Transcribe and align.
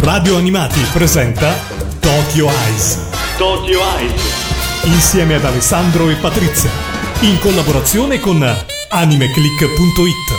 Radio 0.00 0.36
Animati 0.36 0.80
presenta 0.92 1.54
Tokyo 2.00 2.48
Eyes. 2.48 2.98
Tokyo 3.38 3.80
Eyes. 3.98 4.20
Insieme 4.84 5.36
ad 5.36 5.44
Alessandro 5.44 6.10
e 6.10 6.16
Patrizia. 6.16 6.70
In 7.20 7.38
collaborazione 7.38 8.20
con 8.20 8.46
animeclick.it. 8.90 10.34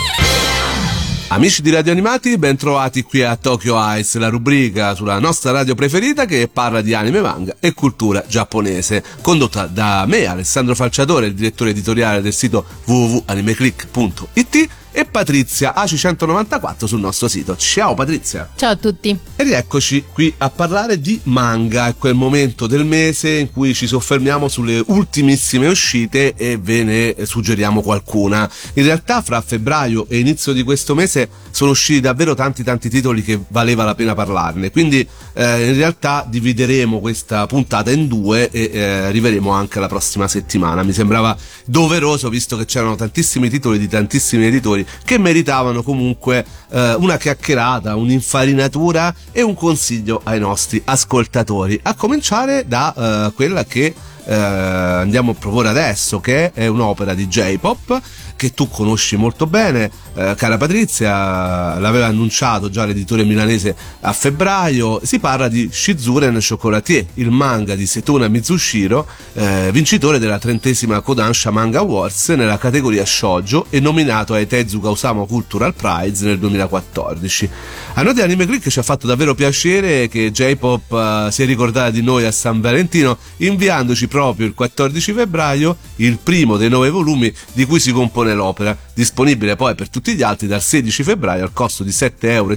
Amici 1.29 1.61
di 1.61 1.71
Radio 1.71 1.91
Animati, 1.91 2.37
ben 2.37 2.55
trovati 2.55 3.01
qui 3.01 3.23
a 3.23 3.35
Tokyo 3.35 3.75
Ice, 3.97 4.19
la 4.19 4.29
rubrica 4.29 4.93
sulla 4.93 5.19
nostra 5.19 5.51
radio 5.51 5.75
preferita 5.75 6.25
che 6.25 6.47
parla 6.47 6.81
di 6.81 6.93
anime, 6.93 7.19
manga 7.19 7.55
e 7.59 7.73
cultura 7.73 8.23
giapponese, 8.27 9.03
condotta 9.21 9.65
da 9.65 10.05
me, 10.07 10.25
Alessandro 10.25 10.75
Falciatore, 10.75 11.25
il 11.25 11.33
direttore 11.33 11.71
editoriale 11.71 12.21
del 12.21 12.33
sito 12.33 12.63
www.animeclick.it 12.85 14.69
e 14.97 15.05
Patrizia 15.05 15.75
AC194 15.77 16.85
sul 16.85 16.99
nostro 16.99 17.27
sito. 17.27 17.55
Ciao 17.55 17.93
Patrizia! 17.93 18.49
Ciao 18.55 18.71
a 18.71 18.75
tutti! 18.75 19.15
E 19.35 19.43
rieccoci 19.43 20.05
qui 20.11 20.33
a 20.39 20.49
parlare 20.49 20.99
di 20.99 21.19
manga, 21.25 21.85
è 21.85 21.95
quel 21.95 22.15
momento 22.15 22.65
del 22.65 22.83
mese 22.83 23.29
in 23.29 23.51
cui 23.51 23.75
ci 23.75 23.85
soffermiamo 23.85 24.47
sulle 24.47 24.83
ultimissime 24.87 25.67
uscite 25.67 26.33
e 26.33 26.57
ve 26.59 26.83
ne 26.83 27.15
suggeriamo 27.27 27.83
qualcuna. 27.83 28.49
In 28.73 28.85
realtà 28.85 29.21
fra 29.21 29.39
febbraio 29.39 30.07
e 30.09 30.17
inizio 30.17 30.51
di 30.51 30.63
questo 30.63 30.95
mese 30.95 31.29
sono 31.51 31.69
usciti 31.69 31.99
davvero 31.99 32.33
tanti 32.33 32.63
tanti 32.63 32.89
titoli 32.89 33.21
che 33.21 33.39
valeva 33.49 33.83
la 33.83 33.93
pena 33.93 34.15
parlarne, 34.15 34.71
quindi 34.71 35.07
eh, 35.33 35.67
in 35.67 35.75
realtà 35.75 36.25
divideremo 36.27 36.99
questa 36.99 37.45
puntata 37.45 37.91
in 37.91 38.07
due 38.07 38.49
e 38.49 38.71
eh, 38.73 38.83
arriveremo 39.05 39.51
anche 39.51 39.79
la 39.79 39.87
prossima 39.87 40.27
settimana. 40.27 40.81
Mi 40.81 40.91
sembrava 40.91 41.37
doveroso 41.65 42.29
visto 42.29 42.57
che 42.57 42.65
c'erano 42.65 42.95
tantissimi 42.95 43.47
titoli 43.47 43.77
di 43.77 43.87
tantissimi 43.87 44.45
editori 44.47 44.85
che 45.03 45.17
meritavano 45.17 45.83
comunque 45.83 46.45
eh, 46.69 46.93
una 46.95 47.17
chiacchierata, 47.17 47.95
un'infarinatura 47.95 49.13
e 49.31 49.41
un 49.41 49.53
consiglio 49.53 50.21
ai 50.23 50.39
nostri 50.39 50.81
ascoltatori, 50.83 51.79
a 51.83 51.95
cominciare 51.95 52.65
da 52.67 52.93
eh, 53.27 53.33
quella 53.33 53.63
che 53.65 53.93
eh, 54.27 54.33
andiamo 54.33 55.31
a 55.31 55.35
proporre 55.35 55.69
adesso, 55.69 56.19
che 56.19 56.51
è 56.51 56.67
un'opera 56.67 57.13
di 57.13 57.27
J-pop 57.27 58.01
che 58.37 58.53
tu 58.53 58.69
conosci 58.69 59.17
molto 59.17 59.47
bene, 59.47 59.91
eh, 60.15 60.35
cara 60.37 60.55
Patrizia, 60.55 61.77
l'aveva 61.77 62.05
annunciato 62.05 62.69
già 62.69 62.85
l'editore 62.85 63.25
milanese 63.25 63.75
a 64.01 64.13
febbraio, 64.13 65.01
si 65.03 65.19
parla 65.19 65.49
di 65.49 65.67
Shizuren 65.69 66.39
Chocolatier, 66.39 67.05
il 67.15 67.31
manga 67.31 67.75
di 67.75 67.85
Setona 67.85 68.29
Mizushiro, 68.29 69.05
eh, 69.33 69.69
vincitore 69.73 70.19
della 70.19 70.39
trentesima 70.39 71.01
Kodansha 71.01 71.51
Manga 71.51 71.79
Awards 71.79 72.29
nella 72.29 72.57
categoria 72.57 73.05
shoujo 73.05 73.65
e 73.69 73.79
nominato 73.79 74.33
ai 74.33 74.47
Tezuka 74.47 74.89
Osamu 74.89 75.25
Cultural 75.25 75.73
Prize 75.73 76.25
nel 76.25 76.39
2014. 76.39 77.49
A 77.95 78.03
noi 78.03 78.13
di 78.13 78.21
Anime 78.21 78.45
Click 78.45 78.69
ci 78.69 78.79
ha 78.79 78.83
fatto 78.83 79.07
davvero 79.07 79.33
piacere 79.33 80.07
che 80.07 80.31
J-Pop 80.31 80.91
uh, 80.91 81.29
si 81.31 81.41
è 81.41 81.45
ricordata 81.45 81.89
di 81.89 82.03
noi 82.03 82.25
a 82.25 82.31
San 82.31 82.61
Valentino 82.61 83.17
inviandoci 83.37 84.07
proprio 84.07 84.45
il 84.45 84.53
14 84.53 85.13
febbraio 85.13 85.75
il 85.95 86.19
primo 86.21 86.57
dei 86.57 86.69
nove 86.69 86.89
volumi 86.91 87.33
di 87.53 87.65
cui 87.65 87.79
si 87.79 87.91
compone 87.91 88.26
l'opera, 88.33 88.77
disponibile 88.93 89.55
poi 89.55 89.75
per 89.75 89.89
tutti 89.89 90.15
gli 90.15 90.23
altri 90.23 90.47
dal 90.47 90.61
16 90.61 91.03
febbraio 91.03 91.43
al 91.43 91.53
costo 91.53 91.83
di 91.83 91.91
7,50 91.91 92.15
euro 92.21 92.55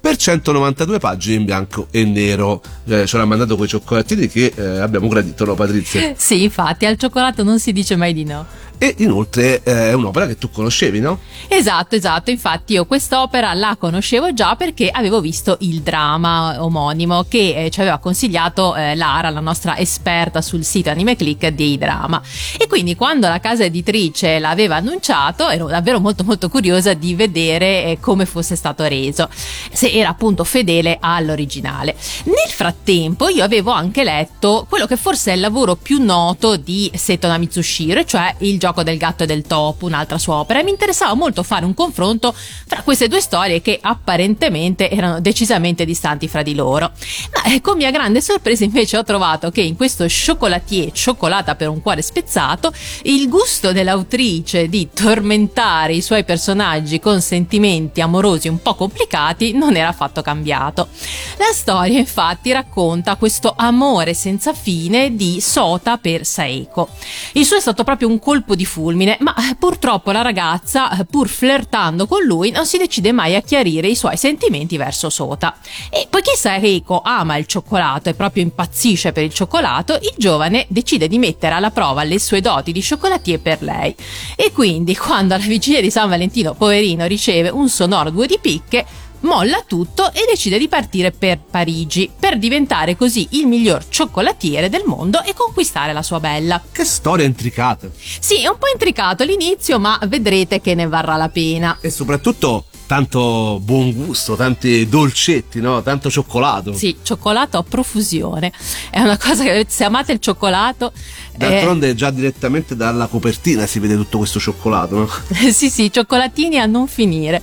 per 0.00 0.16
192 0.16 0.98
pagine 0.98 1.36
in 1.36 1.44
bianco 1.44 1.88
e 1.90 2.04
nero. 2.04 2.62
Eh, 2.86 3.06
ce 3.06 3.16
l'ha 3.16 3.24
mandato 3.24 3.56
quei 3.56 3.68
cioccolatini 3.68 4.28
che 4.28 4.52
eh, 4.54 4.78
abbiamo 4.78 5.08
gradito, 5.08 5.44
no 5.44 5.54
Patrizia? 5.54 6.14
Sì, 6.16 6.42
infatti 6.42 6.86
al 6.86 6.96
cioccolato 6.96 7.42
non 7.42 7.58
si 7.58 7.72
dice 7.72 7.96
mai 7.96 8.12
di 8.12 8.24
no 8.24 8.46
e 8.78 8.94
inoltre 8.98 9.62
eh, 9.62 9.90
è 9.90 9.92
un'opera 9.92 10.26
che 10.26 10.36
tu 10.38 10.50
conoscevi, 10.50 11.00
no? 11.00 11.20
Esatto, 11.48 11.94
esatto, 11.94 12.30
infatti 12.30 12.74
io 12.74 12.84
quest'opera 12.86 13.54
la 13.54 13.76
conoscevo 13.78 14.32
già 14.34 14.56
perché 14.56 14.90
avevo 14.90 15.20
visto 15.20 15.56
il 15.60 15.80
dramma 15.80 16.62
omonimo 16.62 17.24
che 17.28 17.64
eh, 17.64 17.70
ci 17.70 17.80
aveva 17.80 17.98
consigliato 17.98 18.74
eh, 18.74 18.94
Lara, 18.94 19.30
la 19.30 19.40
nostra 19.40 19.78
esperta 19.78 20.42
sul 20.42 20.64
sito 20.64 20.90
Anime 20.90 21.16
Click 21.16 21.48
dei 21.48 21.78
drama 21.78 22.20
e 22.58 22.66
quindi 22.66 22.94
quando 22.94 23.28
la 23.28 23.40
casa 23.40 23.64
editrice 23.64 24.38
l'aveva 24.38 24.76
annunciato 24.76 25.48
ero 25.48 25.66
davvero 25.66 26.00
molto 26.00 26.24
molto 26.24 26.48
curiosa 26.48 26.94
di 26.94 27.14
vedere 27.14 27.98
come 28.00 28.26
fosse 28.26 28.56
stato 28.56 28.84
reso, 28.84 29.28
se 29.72 29.90
era 29.90 30.10
appunto 30.10 30.44
fedele 30.44 30.98
all'originale. 31.00 31.96
Nel 32.24 32.50
frattempo 32.50 33.28
io 33.28 33.44
avevo 33.44 33.70
anche 33.70 34.04
letto 34.04 34.66
quello 34.68 34.86
che 34.86 34.96
forse 34.96 35.32
è 35.32 35.34
il 35.34 35.40
lavoro 35.40 35.76
più 35.76 36.02
noto 36.02 36.56
di 36.56 36.90
Setona 36.94 37.38
Mitsushiro, 37.38 38.04
cioè 38.04 38.34
il 38.38 38.58
gioco 38.66 38.82
del 38.82 38.96
gatto 38.96 39.22
e 39.22 39.26
del 39.26 39.42
topo, 39.42 39.86
un'altra 39.86 40.18
sua 40.18 40.36
opera, 40.36 40.58
e 40.58 40.64
mi 40.64 40.70
interessava 40.70 41.14
molto 41.14 41.44
fare 41.44 41.64
un 41.64 41.72
confronto 41.72 42.34
fra 42.34 42.82
queste 42.82 43.06
due 43.06 43.20
storie 43.20 43.62
che 43.62 43.78
apparentemente 43.80 44.90
erano 44.90 45.20
decisamente 45.20 45.84
distanti 45.84 46.26
fra 46.26 46.42
di 46.42 46.54
loro. 46.54 46.90
Ma 47.32 47.52
eh, 47.52 47.60
con 47.60 47.76
mia 47.76 47.92
grande 47.92 48.20
sorpresa 48.20 48.64
invece 48.64 48.96
ho 48.96 49.04
trovato 49.04 49.50
che 49.50 49.60
in 49.60 49.76
questo 49.76 50.06
Chocolatier, 50.08 50.90
cioccolata 50.90 51.54
per 51.54 51.68
un 51.68 51.80
cuore 51.80 52.02
spezzato, 52.02 52.72
il 53.02 53.28
gusto 53.28 53.70
dell'autrice 53.70 54.68
di 54.68 54.88
tormentare 54.92 55.94
i 55.94 56.02
suoi 56.02 56.24
personaggi 56.24 56.98
con 56.98 57.20
sentimenti 57.20 58.00
amorosi 58.00 58.48
un 58.48 58.60
po' 58.60 58.74
complicati 58.74 59.52
non 59.52 59.76
era 59.76 59.88
affatto 59.88 60.22
cambiato. 60.22 60.88
La 61.36 61.52
storia 61.52 61.98
infatti 62.00 62.50
racconta 62.50 63.14
questo 63.14 63.54
amore 63.56 64.14
senza 64.14 64.52
fine 64.52 65.14
di 65.14 65.40
Sota 65.40 65.98
per 65.98 66.26
Saeko. 66.26 66.88
Il 67.34 67.44
suo 67.44 67.56
è 67.56 67.60
stato 67.60 67.84
proprio 67.84 68.08
un 68.08 68.18
colpo 68.18 68.55
di 68.56 68.64
fulmine, 68.64 69.16
ma 69.20 69.34
eh, 69.36 69.54
purtroppo 69.54 70.10
la 70.10 70.22
ragazza, 70.22 70.98
eh, 70.98 71.04
pur 71.04 71.28
flirtando 71.28 72.06
con 72.06 72.24
lui, 72.24 72.50
non 72.50 72.66
si 72.66 72.78
decide 72.78 73.12
mai 73.12 73.36
a 73.36 73.42
chiarire 73.42 73.86
i 73.86 73.94
suoi 73.94 74.16
sentimenti 74.16 74.76
verso 74.76 75.10
Sota. 75.10 75.56
E 75.90 76.08
poiché 76.10 76.34
Saeko 76.34 77.02
ama 77.04 77.36
il 77.36 77.46
cioccolato 77.46 78.08
e 78.08 78.14
proprio 78.14 78.42
impazzisce 78.42 79.12
per 79.12 79.22
il 79.22 79.32
cioccolato, 79.32 79.94
il 79.94 80.14
giovane 80.16 80.66
decide 80.68 81.06
di 81.06 81.18
mettere 81.18 81.54
alla 81.54 81.70
prova 81.70 82.02
le 82.02 82.18
sue 82.18 82.40
doti 82.40 82.72
di 82.72 82.82
cioccolatier 82.82 83.38
per 83.40 83.62
lei. 83.62 83.94
E 84.34 84.50
quindi, 84.52 84.96
quando 84.98 85.34
alla 85.34 85.44
vigilia 85.44 85.80
di 85.80 85.90
San 85.90 86.08
Valentino, 86.08 86.54
poverino, 86.54 87.06
riceve 87.06 87.50
un 87.50 87.68
sonoro 87.68 88.10
due 88.10 88.26
di 88.26 88.38
picche, 88.40 88.84
molla 89.20 89.64
tutto 89.66 90.12
e 90.12 90.24
decide 90.28 90.58
di 90.58 90.68
partire 90.68 91.10
per 91.10 91.38
Parigi, 91.38 92.10
per 92.18 92.38
diventare 92.38 92.96
così 92.96 93.26
il 93.32 93.46
miglior 93.46 93.88
cioccolatiere 93.88 94.68
del 94.68 94.82
mondo 94.86 95.22
e 95.22 95.34
conquistare 95.34 95.92
la 95.92 96.02
sua 96.02 96.20
bella. 96.20 96.62
Che 96.70 96.84
storia 96.84 97.24
intricata! 97.24 97.88
Sì, 97.96 98.42
è 98.42 98.48
un 98.48 98.58
po' 98.58 98.68
intricato 98.72 99.22
all'inizio, 99.22 99.78
ma 99.78 99.98
vedrete 100.06 100.60
che 100.60 100.74
ne 100.74 100.86
varrà 100.86 101.16
la 101.16 101.28
pena. 101.28 101.78
E 101.80 101.90
soprattutto 101.90 102.66
tanto 102.86 103.60
buon 103.62 103.92
gusto, 103.92 104.36
tanti 104.36 104.88
dolcetti, 104.88 105.60
no? 105.60 105.82
Tanto 105.82 106.08
cioccolato. 106.08 106.72
Sì, 106.72 106.96
cioccolato 107.02 107.58
a 107.58 107.62
profusione. 107.62 108.52
È 108.90 109.00
una 109.00 109.18
cosa 109.18 109.42
che 109.44 109.66
se 109.68 109.84
amate 109.84 110.12
il 110.12 110.20
cioccolato. 110.20 110.92
D'altronde, 111.36 111.90
eh... 111.90 111.94
già 111.94 112.10
direttamente 112.10 112.76
dalla 112.76 113.06
copertina 113.06 113.66
si 113.66 113.78
vede 113.78 113.96
tutto 113.96 114.18
questo 114.18 114.38
cioccolato, 114.38 114.96
no? 114.96 115.08
sì, 115.52 115.68
sì, 115.68 115.92
cioccolatini 115.92 116.58
a 116.58 116.66
non 116.66 116.86
finire. 116.86 117.42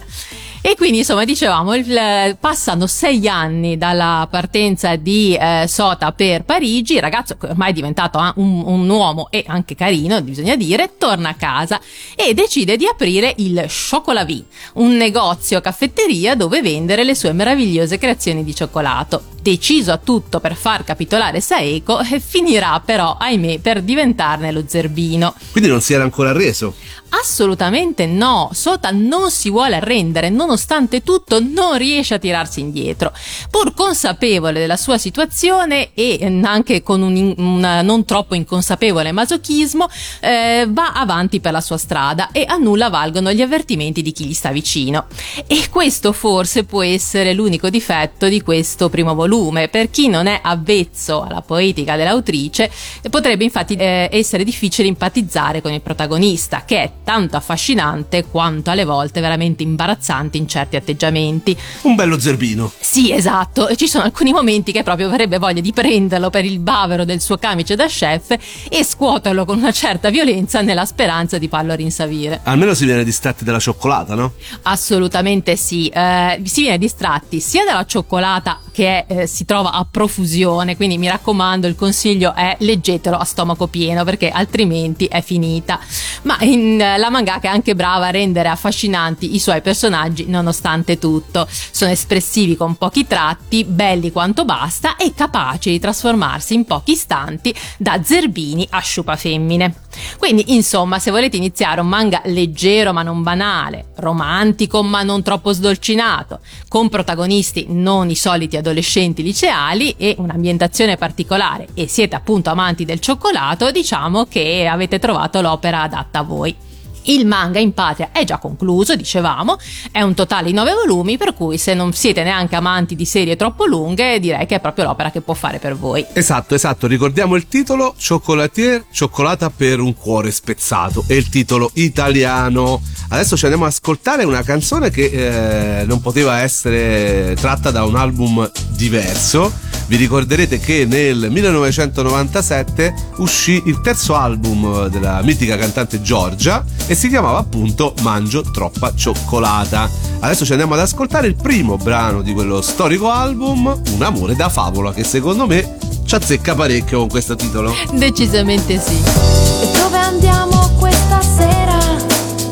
E 0.66 0.76
quindi 0.78 1.00
insomma 1.00 1.26
dicevamo, 1.26 1.76
il, 1.76 2.38
passano 2.40 2.88
sei 2.88 3.28
anni 3.28 3.78
dalla 3.78 4.26
partenza 4.32 4.96
di 4.96 5.36
eh, 5.36 5.66
Sota 5.68 6.14
per 6.14 6.46
Parigi, 6.46 6.94
il 6.94 7.02
ragazzo 7.02 7.36
ormai 7.42 7.72
è 7.72 7.74
diventato 7.74 8.18
eh, 8.18 8.32
un, 8.36 8.64
un, 8.66 8.90
uomo 8.90 9.28
e 9.30 9.44
anche 9.46 9.76
carino, 9.76 10.22
bisogna 10.22 10.56
dire, 10.56 10.92
torna 10.98 11.28
a 11.28 11.34
casa 11.34 11.82
e 12.16 12.34
decide 12.34 12.78
di 12.78 12.88
aprire 12.88 13.34
il 13.40 13.68
Chocolavie, 13.68 14.46
un 14.76 14.96
negozio 14.96 15.60
caffetteria 15.60 16.34
dove 16.34 16.62
vendere 16.62 17.04
le 17.04 17.14
sue 17.14 17.34
meravigliose 17.34 17.98
creazioni 17.98 18.46
di 18.46 18.56
cioccolato. 18.56 19.33
Deciso 19.44 19.92
a 19.92 19.98
tutto 19.98 20.40
per 20.40 20.56
far 20.56 20.86
capitolare 20.86 21.42
Saeko, 21.42 22.00
finirà 22.02 22.82
però, 22.84 23.18
ahimè, 23.20 23.60
per 23.60 23.82
diventarne 23.82 24.54
lo 24.54 24.64
zerbino. 24.66 25.36
Quindi 25.52 25.70
non 25.70 25.82
si 25.82 25.92
era 25.92 26.04
ancora 26.04 26.30
arreso? 26.30 26.74
Assolutamente 27.10 28.06
no, 28.06 28.50
Sota 28.54 28.90
non 28.90 29.30
si 29.30 29.50
vuole 29.50 29.76
arrendere, 29.76 30.30
nonostante 30.30 31.04
tutto 31.04 31.40
non 31.42 31.78
riesce 31.78 32.14
a 32.14 32.20
tirarsi 32.20 32.62
indietro. 32.62 33.12
Pur 33.52 33.74
consapevole 33.74 34.60
della 34.60 34.78
sua 34.78 34.98
situazione 34.98 35.90
e 35.94 36.26
anche 36.44 36.82
con 36.82 37.02
un, 37.02 37.34
un 37.38 37.80
non 37.84 38.06
troppo 38.06 38.36
inconsapevole 38.36 39.12
masochismo, 39.12 39.90
eh, 40.22 40.66
va 40.70 40.94
avanti 40.94 41.42
per 41.42 41.52
la 41.52 41.62
sua 41.62 41.78
strada 41.78 42.32
e 42.32 42.46
a 42.48 42.56
nulla 42.56 42.90
valgono 42.90 43.32
gli 43.34 43.42
avvertimenti 43.42 44.02
di 44.02 44.14
chi 44.14 44.26
gli 44.26 44.34
sta 44.34 44.52
vicino. 44.52 45.06
E 45.46 45.68
questo 45.70 46.14
forse 46.14 46.64
può 46.64 46.82
essere 46.82 47.34
l'unico 47.34 47.70
difetto 47.70 48.28
di 48.30 48.42
questo 48.42 48.90
primo 48.90 49.14
volume 49.14 49.32
volume. 49.34 49.68
Per 49.68 49.90
chi 49.90 50.08
non 50.08 50.28
è 50.28 50.40
avvezzo 50.42 51.24
alla 51.24 51.42
poetica 51.42 51.96
dell'autrice, 51.96 52.70
potrebbe 53.10 53.44
infatti 53.44 53.76
eh, 53.76 54.10
essere 54.12 54.44
difficile 54.44 54.88
empatizzare 54.88 55.62
con 55.62 55.72
il 55.72 55.82
protagonista, 55.82 56.64
che 56.66 56.82
è 56.82 56.92
tanto 57.04 57.38
affascinante 57.38 58.26
quanto 58.26 58.70
alle 58.70 58.86
volte 58.86 59.20
veramente 59.20 59.64
imbarazzante 59.64 60.38
in 60.38 60.48
certi 60.48 60.76
atteggiamenti. 60.76 61.58
Un 61.82 61.96
bello 61.96 62.20
zerbino. 62.20 62.72
Sì, 62.80 63.12
esatto, 63.12 63.68
e 63.68 63.76
ci 63.76 63.88
sono 63.88 64.04
alcuni 64.04 64.32
momenti 64.32 64.72
che 64.72 64.84
proprio 64.84 65.08
avrebbe 65.08 65.40
voglia 65.40 65.62
di 65.62 65.74
prenderlo 65.74 66.30
per 66.30 66.46
il 66.46 66.60
bavero 66.60 67.06
del 67.06 67.22
suo 67.22 67.38
camice 67.38 67.76
da 67.76 67.88
chef 67.88 68.36
e 68.70 68.84
scuoterlo 68.84 69.46
con 69.46 69.58
una 69.58 69.72
certa 69.72 70.10
violenza 70.10 70.62
nella 70.62 70.86
speranza 70.86 71.38
di 71.38 71.48
farlo 71.48 71.74
rinsavire. 71.74 72.42
Almeno 72.44 72.74
si 72.74 72.86
viene 72.86 73.04
distratti 73.04 73.44
dalla 73.44 73.60
cioccolata, 73.60 74.16
no? 74.16 74.34
Assolutamente 74.64 75.56
sì, 75.56 75.88
eh, 75.88 76.42
si 76.44 76.62
viene 76.62 76.78
distratti 76.78 77.40
sia 77.40 77.66
dalla 77.66 77.86
cioccolata 77.86 78.60
che 78.72 79.06
si 79.28 79.46
trova 79.46 79.72
a 79.72 79.86
profusione, 79.90 80.76
quindi 80.76 80.98
mi 80.98 81.08
raccomando 81.08 81.68
il 81.68 81.76
consiglio 81.76 82.34
è 82.34 82.56
leggetelo 82.60 83.18
a 83.18 83.24
stomaco 83.24 83.68
pieno 83.68 84.04
perché 84.04 84.30
altrimenti 84.30 85.06
è 85.06 85.22
finita. 85.22 85.80
Ma 86.24 86.38
in, 86.42 86.78
la 86.78 87.10
mangaka 87.10 87.50
è 87.50 87.52
anche 87.52 87.76
brava 87.76 88.08
a 88.08 88.12
rendere 88.12 88.50
affascinanti 88.50 89.36
i 89.36 89.40
suoi 89.40 89.62
personaggi 89.62 90.26
nonostante 90.28 90.98
tutto. 90.98 91.48
Sono 91.50 91.92
espressivi 91.92 92.56
con 92.56 92.76
pochi 92.76 93.06
tratti, 93.06 93.64
belli 93.64 94.12
quanto 94.12 94.46
basta 94.46 94.96
e 94.96 95.14
capaci 95.14 95.70
di 95.70 95.80
trasformarsi 95.80 96.54
in 96.54 96.66
pochi 96.66 96.94
istanti 96.94 97.54
da 97.78 98.02
zerbini 98.04 98.68
a 98.72 98.80
sciupa 98.80 99.16
femmine. 99.16 99.76
Quindi, 100.18 100.56
insomma, 100.56 100.98
se 100.98 101.12
volete 101.12 101.38
iniziare 101.38 101.82
un 101.82 101.88
manga 101.88 102.22
leggero 102.26 102.94
ma 102.94 103.04
non 103.04 103.22
banale, 103.22 103.90
romantico 103.98 104.82
ma 104.82 105.04
non 105.04 105.22
troppo 105.22 105.52
sdolcinato, 105.52 106.40
con 106.68 106.90
protagonisti 106.90 107.66
non 107.70 108.10
i 108.10 108.16
soliti 108.16 108.58
adolescenti 108.58 109.13
liceali 109.22 109.94
e 109.98 110.16
un'ambientazione 110.18 110.98
particolare 110.98 111.68
e 111.74 111.88
siete 111.88 112.16
appunto 112.16 112.50
amanti 112.50 112.86
del 112.86 113.00
cioccolato, 113.00 113.72
diciamo 113.72 114.26
che 114.26 114.68
avete 114.68 114.98
trovato 114.98 115.42
l'opera 115.42 115.84
adatta 115.84 116.20
a 116.20 116.24
voi. 116.24 116.56
Il 117.04 117.26
manga 117.26 117.60
in 117.60 117.74
patria 117.74 118.10
è 118.12 118.24
già 118.24 118.38
concluso, 118.38 118.96
dicevamo, 118.96 119.58
è 119.92 120.02
un 120.02 120.14
totale 120.14 120.48
di 120.48 120.54
9 120.54 120.74
volumi, 120.74 121.18
per 121.18 121.34
cui 121.34 121.58
se 121.58 121.74
non 121.74 121.94
siete 121.94 122.24
neanche 122.24 122.56
amanti 122.56 122.96
di 122.96 123.06
serie 123.06 123.36
troppo 123.36 123.66
lunghe, 123.66 124.20
direi 124.20 124.46
che 124.46 124.56
è 124.56 124.60
proprio 124.60 124.86
l'opera 124.86 125.12
che 125.12 125.22
può 125.22 125.34
fare 125.34 125.60
per 125.60 125.76
voi. 125.76 126.06
Esatto, 126.14 126.56
esatto, 126.56 126.88
ricordiamo 126.88 127.36
il 127.36 127.48
titolo 127.48 127.96
Chocolatier, 128.02 128.86
cioccolata 128.92 129.50
per 129.50 129.80
un 129.80 129.96
cuore 129.96 130.32
spezzato, 130.32 131.04
è 131.08 131.14
il 131.14 131.30
titolo 131.30 131.72
italiano. 131.74 132.82
Adesso 133.10 133.36
ci 133.36 133.46
andiamo 133.46 133.66
ad 133.66 133.72
ascoltare 133.72 134.24
una 134.24 134.42
canzone 134.44 134.90
che 134.90 135.82
eh, 135.82 135.86
non 135.86 136.02
poteva 136.02 136.40
essere 136.40 137.36
tratta 137.40 137.70
da 137.70 137.84
un 137.84 137.96
album 137.96 138.50
diverso. 138.70 139.52
Vi 139.88 139.98
ricorderete 139.98 140.60
che 140.60 140.86
nel 140.86 141.28
1997 141.30 142.94
uscì 143.18 143.62
il 143.66 143.82
terzo 143.82 144.16
album 144.16 144.88
della 144.88 145.22
mitica 145.22 145.58
cantante 145.58 146.02
Giorgia 146.02 146.64
e 146.94 146.96
si 146.96 147.10
chiamava 147.10 147.40
appunto 147.40 147.96
Mangio 148.02 148.44
troppa 148.44 148.94
cioccolata. 148.94 149.90
Adesso 150.20 150.46
ci 150.46 150.52
andiamo 150.52 150.76
ad 150.76 150.82
ascoltare 150.82 151.26
il 151.26 151.36
primo 151.36 151.76
brano 151.76 152.22
di 152.22 152.34
quello 152.34 152.62
storico 152.62 153.10
album, 153.10 153.82
Un 153.96 154.02
amore 154.04 154.36
da 154.36 154.48
favola, 154.48 154.94
che 154.94 155.04
secondo 155.04 155.48
me 155.48 155.78
ci 156.06 156.14
azzecca 156.14 156.54
parecchio 156.54 157.00
con 157.00 157.10
questo 157.10 157.36
titolo. 157.36 157.74
Decisamente 157.94 158.80
sì. 158.80 158.96
E 158.96 159.72
dove 159.76 159.98
andiamo 159.98 160.70
questa 160.78 161.20
sera? 161.22 161.80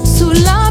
Sulla 0.04 0.71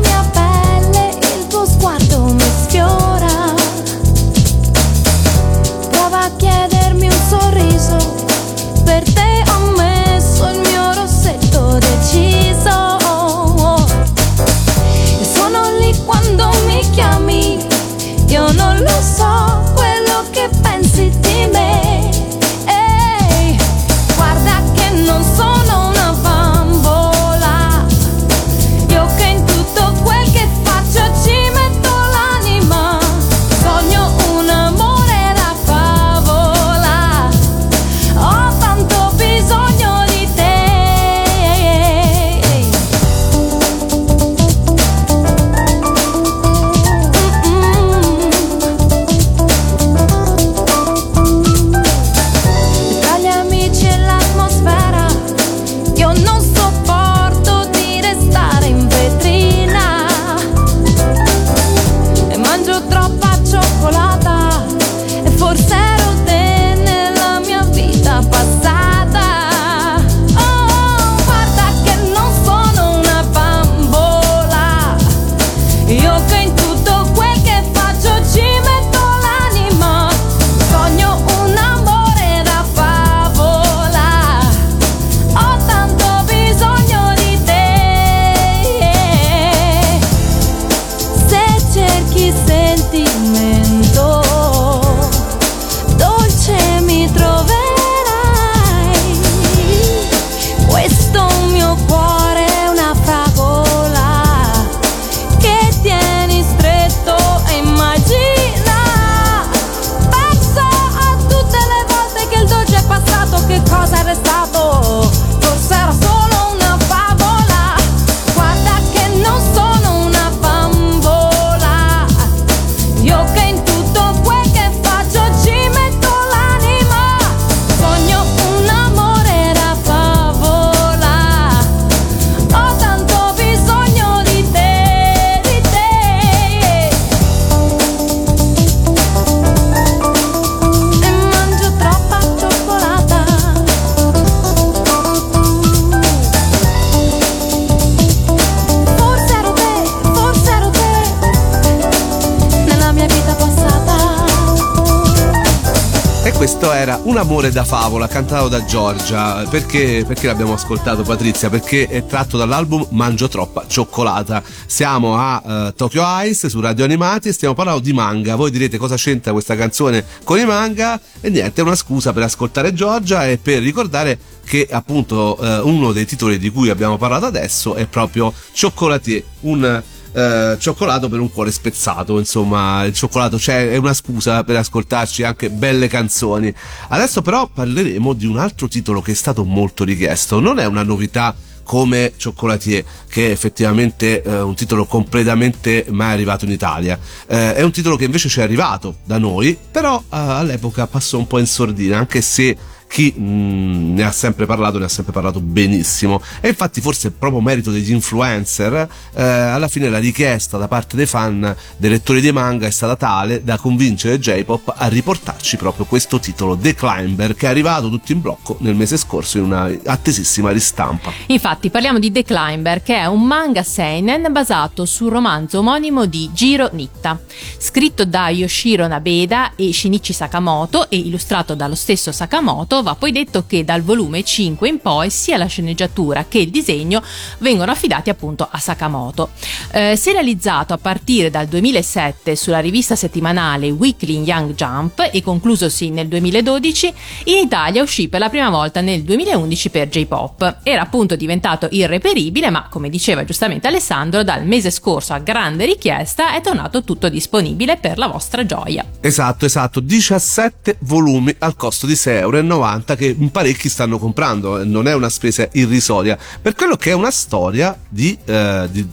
amore 157.41 157.53
da 157.55 157.65
favola 157.65 158.07
cantato 158.07 158.49
da 158.49 158.63
Giorgia. 158.67 159.47
Perché, 159.49 160.05
perché 160.07 160.27
l'abbiamo 160.27 160.53
ascoltato 160.53 161.03
Patrizia? 161.03 161.49
Perché 161.49 161.87
è 161.87 162.05
tratto 162.05 162.37
dall'album 162.37 162.87
Mangio 162.91 163.29
troppa 163.29 163.65
cioccolata. 163.67 164.43
Siamo 164.67 165.17
a 165.17 165.43
eh, 165.69 165.75
Tokyo 165.75 166.03
Ice 166.25 166.51
su 166.51 166.61
Radio 166.61 166.85
Animati 166.85 167.29
e 167.29 167.33
stiamo 167.33 167.55
parlando 167.55 167.81
di 167.81 167.95
manga. 167.95 168.37
Voi 168.37 168.51
direte 168.51 168.77
cosa 168.77 168.97
c'entra 168.97 169.33
questa 169.33 169.57
canzone 169.57 170.05
con 170.23 170.39
i 170.39 170.45
manga? 170.45 171.01
E 171.23 171.31
niente, 171.31 171.63
è 171.63 171.65
una 171.65 171.77
scusa 171.77 172.13
per 172.13 172.25
ascoltare 172.25 172.75
Giorgia 172.75 173.27
e 173.27 173.39
per 173.39 173.63
ricordare 173.63 174.19
che 174.45 174.69
appunto 174.71 175.39
eh, 175.41 175.61
uno 175.61 175.93
dei 175.93 176.05
titoli 176.05 176.39
di 176.39 176.51
cui 176.51 176.69
abbiamo 176.69 176.99
parlato 176.99 177.25
adesso 177.25 177.75
è 177.75 177.87
proprio 177.87 178.35
Cioccolatier, 178.53 179.23
un 179.41 179.83
eh, 180.13 180.57
cioccolato 180.59 181.09
per 181.09 181.21
un 181.21 181.31
cuore 181.31 181.51
spezzato, 181.51 182.19
insomma, 182.19 182.85
il 182.85 182.95
cioccolato 182.95 183.37
c'è, 183.37 183.71
è 183.71 183.77
una 183.77 183.95
scusa 183.95 184.45
per 184.45 184.57
ascoltarci 184.57 185.23
anche 185.23 185.51
belle 185.51 185.89
canzoni. 185.89 186.53
Adesso 186.89 187.23
però 187.23 187.47
parleremo 187.47 188.13
di 188.13 188.27
un 188.27 188.39
altro 188.39 188.69
titolo 188.69 189.01
che 189.01 189.13
è 189.13 189.15
stato 189.15 189.45
molto 189.45 189.85
richiesto, 189.85 190.41
non 190.41 190.59
è 190.59 190.67
una 190.67 190.83
novità 190.83 191.35
come 191.63 192.15
Cioccolatier, 192.17 192.85
che 193.09 193.29
è 193.29 193.31
effettivamente 193.31 194.23
eh, 194.23 194.41
un 194.41 194.57
titolo 194.57 194.87
completamente 194.87 195.87
mai 195.91 196.13
arrivato 196.13 196.45
in 196.45 196.51
Italia. 196.51 196.99
Eh, 197.29 197.55
è 197.55 197.63
un 197.63 197.71
titolo 197.71 197.95
che 197.95 198.07
invece 198.07 198.29
ci 198.29 198.41
è 198.41 198.43
arrivato 198.43 198.97
da 199.05 199.19
noi, 199.19 199.57
però 199.71 199.97
eh, 199.97 200.05
all'epoca 200.09 200.89
passò 200.89 201.19
un 201.19 201.29
po' 201.29 201.39
in 201.39 201.47
sordina, 201.47 201.97
anche 201.97 202.23
se 202.23 202.57
chi 202.91 203.15
mh, 203.17 203.23
mm, 203.23 203.95
ne 203.95 204.03
ha 204.03 204.11
sempre 204.11 204.47
parlato 204.47 204.79
ne 204.79 204.87
ha 204.87 204.89
sempre 204.89 205.13
parlato 205.13 205.41
benissimo. 205.41 206.21
E 206.41 206.49
infatti 206.49 206.81
forse 206.81 207.13
proprio 207.13 207.41
merito 207.41 207.71
degli 207.71 207.93
influencer 207.93 208.89
eh, 209.15 209.23
alla 209.23 209.69
fine 209.69 209.89
la 209.89 209.99
richiesta 209.99 210.59
da 210.59 210.67
parte 210.67 210.97
dei 210.97 211.07
fan 211.07 211.55
dei 211.77 211.91
lettori 211.91 212.21
dei 212.21 212.33
manga 212.33 212.67
è 212.67 212.71
stata 212.71 212.97
tale 212.97 213.45
da 213.45 213.59
convincere 213.59 214.19
J-Pop 214.19 214.75
a 214.77 214.89
riportarci 214.89 215.57
proprio 215.57 215.85
questo 215.85 216.19
titolo 216.19 216.57
The 216.57 216.75
Climber 216.75 217.37
che 217.37 217.47
è 217.47 217.49
arrivato 217.49 217.89
tutto 217.89 218.11
in 218.11 218.21
blocco 218.21 218.57
nel 218.61 218.75
mese 218.75 218.97
scorso 218.97 219.39
in 219.39 219.45
una 219.45 219.71
attesissima 219.87 220.51
ristampa. 220.51 221.13
Infatti 221.27 221.71
parliamo 221.71 222.01
di 222.01 222.11
The 222.11 222.25
Climber 222.25 222.83
che 222.83 222.97
è 222.97 223.07
un 223.07 223.25
manga 223.25 223.63
seinen 223.63 224.27
basato 224.33 224.85
sul 224.85 225.11
romanzo 225.11 225.61
omonimo 225.61 226.07
di 226.07 226.29
Jiro 226.33 226.69
Nitta 226.73 227.21
scritto 227.57 228.05
da 228.05 228.31
Yoshiro 228.31 228.89
Nabeda 228.89 229.53
e 229.55 229.73
Shinichi 229.73 230.13
Sakamoto 230.13 230.91
e 230.91 230.97
illustrato 230.97 231.55
dallo 231.55 231.77
stesso 231.77 232.11
Sakamoto 232.11 232.80
va 232.83 232.95
poi 232.95 233.13
detto 233.13 233.45
che 233.47 233.65
dal 233.65 233.83
volume 233.83 234.23
5 234.23 234.69
in 234.69 234.81
poi 234.81 235.11
sia 235.11 235.37
la 235.37 235.47
sceneggiatura 235.47 236.27
che 236.29 236.39
il 236.39 236.51
disegno 236.51 237.03
vengono 237.39 237.71
affidati 237.71 238.11
appunto 238.11 238.47
a 238.51 238.59
Sakamoto. 238.59 239.31
Eh, 239.73 239.97
serializzato 239.97 240.73
a 240.73 240.79
partire 240.79 241.31
dal 241.31 241.47
2007 241.47 242.37
sulla 242.37 242.61
rivista 242.61 242.97
settimanale 242.97 243.71
Weekly 243.71 244.23
Young 244.23 244.55
Jump 244.55 245.09
e 245.13 245.23
conclusosi 245.23 245.91
nel 245.91 246.09
2012, 246.09 246.95
in 247.25 247.39
Italia 247.39 247.83
uscì 247.83 248.09
per 248.09 248.21
la 248.21 248.29
prima 248.29 248.51
volta 248.51 248.81
nel 248.81 249.03
2011 249.03 249.71
per 249.71 249.89
J-Pop. 249.89 250.59
Era 250.63 250.83
appunto 250.83 251.17
diventato 251.17 251.69
irreperibile, 251.71 252.51
ma 252.51 252.69
come 252.69 252.89
diceva 252.89 253.25
giustamente 253.25 253.67
Alessandro, 253.67 254.23
dal 254.23 254.45
mese 254.45 254.71
scorso 254.71 255.13
a 255.13 255.19
grande 255.19 255.65
richiesta 255.65 256.35
è 256.35 256.41
tornato 256.41 256.83
tutto 256.83 257.09
disponibile 257.09 257.77
per 257.77 257.99
la 257.99 258.07
vostra 258.07 258.45
gioia. 258.47 258.85
Esatto, 259.01 259.45
esatto, 259.45 259.81
17 259.81 260.79
volumi 260.81 261.35
al 261.39 261.57
costo 261.57 261.87
di 261.87 261.95
6,90 261.95 262.19
euro 262.19 262.39
50 262.71 262.97
che 262.97 263.17
parecchi 263.31 263.69
stanno 263.69 263.99
comprando, 263.99 264.65
non 264.65 264.87
è 264.87 264.95
una 264.95 265.09
spesa 265.09 265.49
irrisoria, 265.53 266.17
per 266.41 266.55
quello 266.55 266.77
che 266.77 266.91
è 266.91 266.95
una 266.95 267.11
storia 267.11 267.77
di, 267.89 268.17
eh, 268.25 268.69
di 268.71 268.87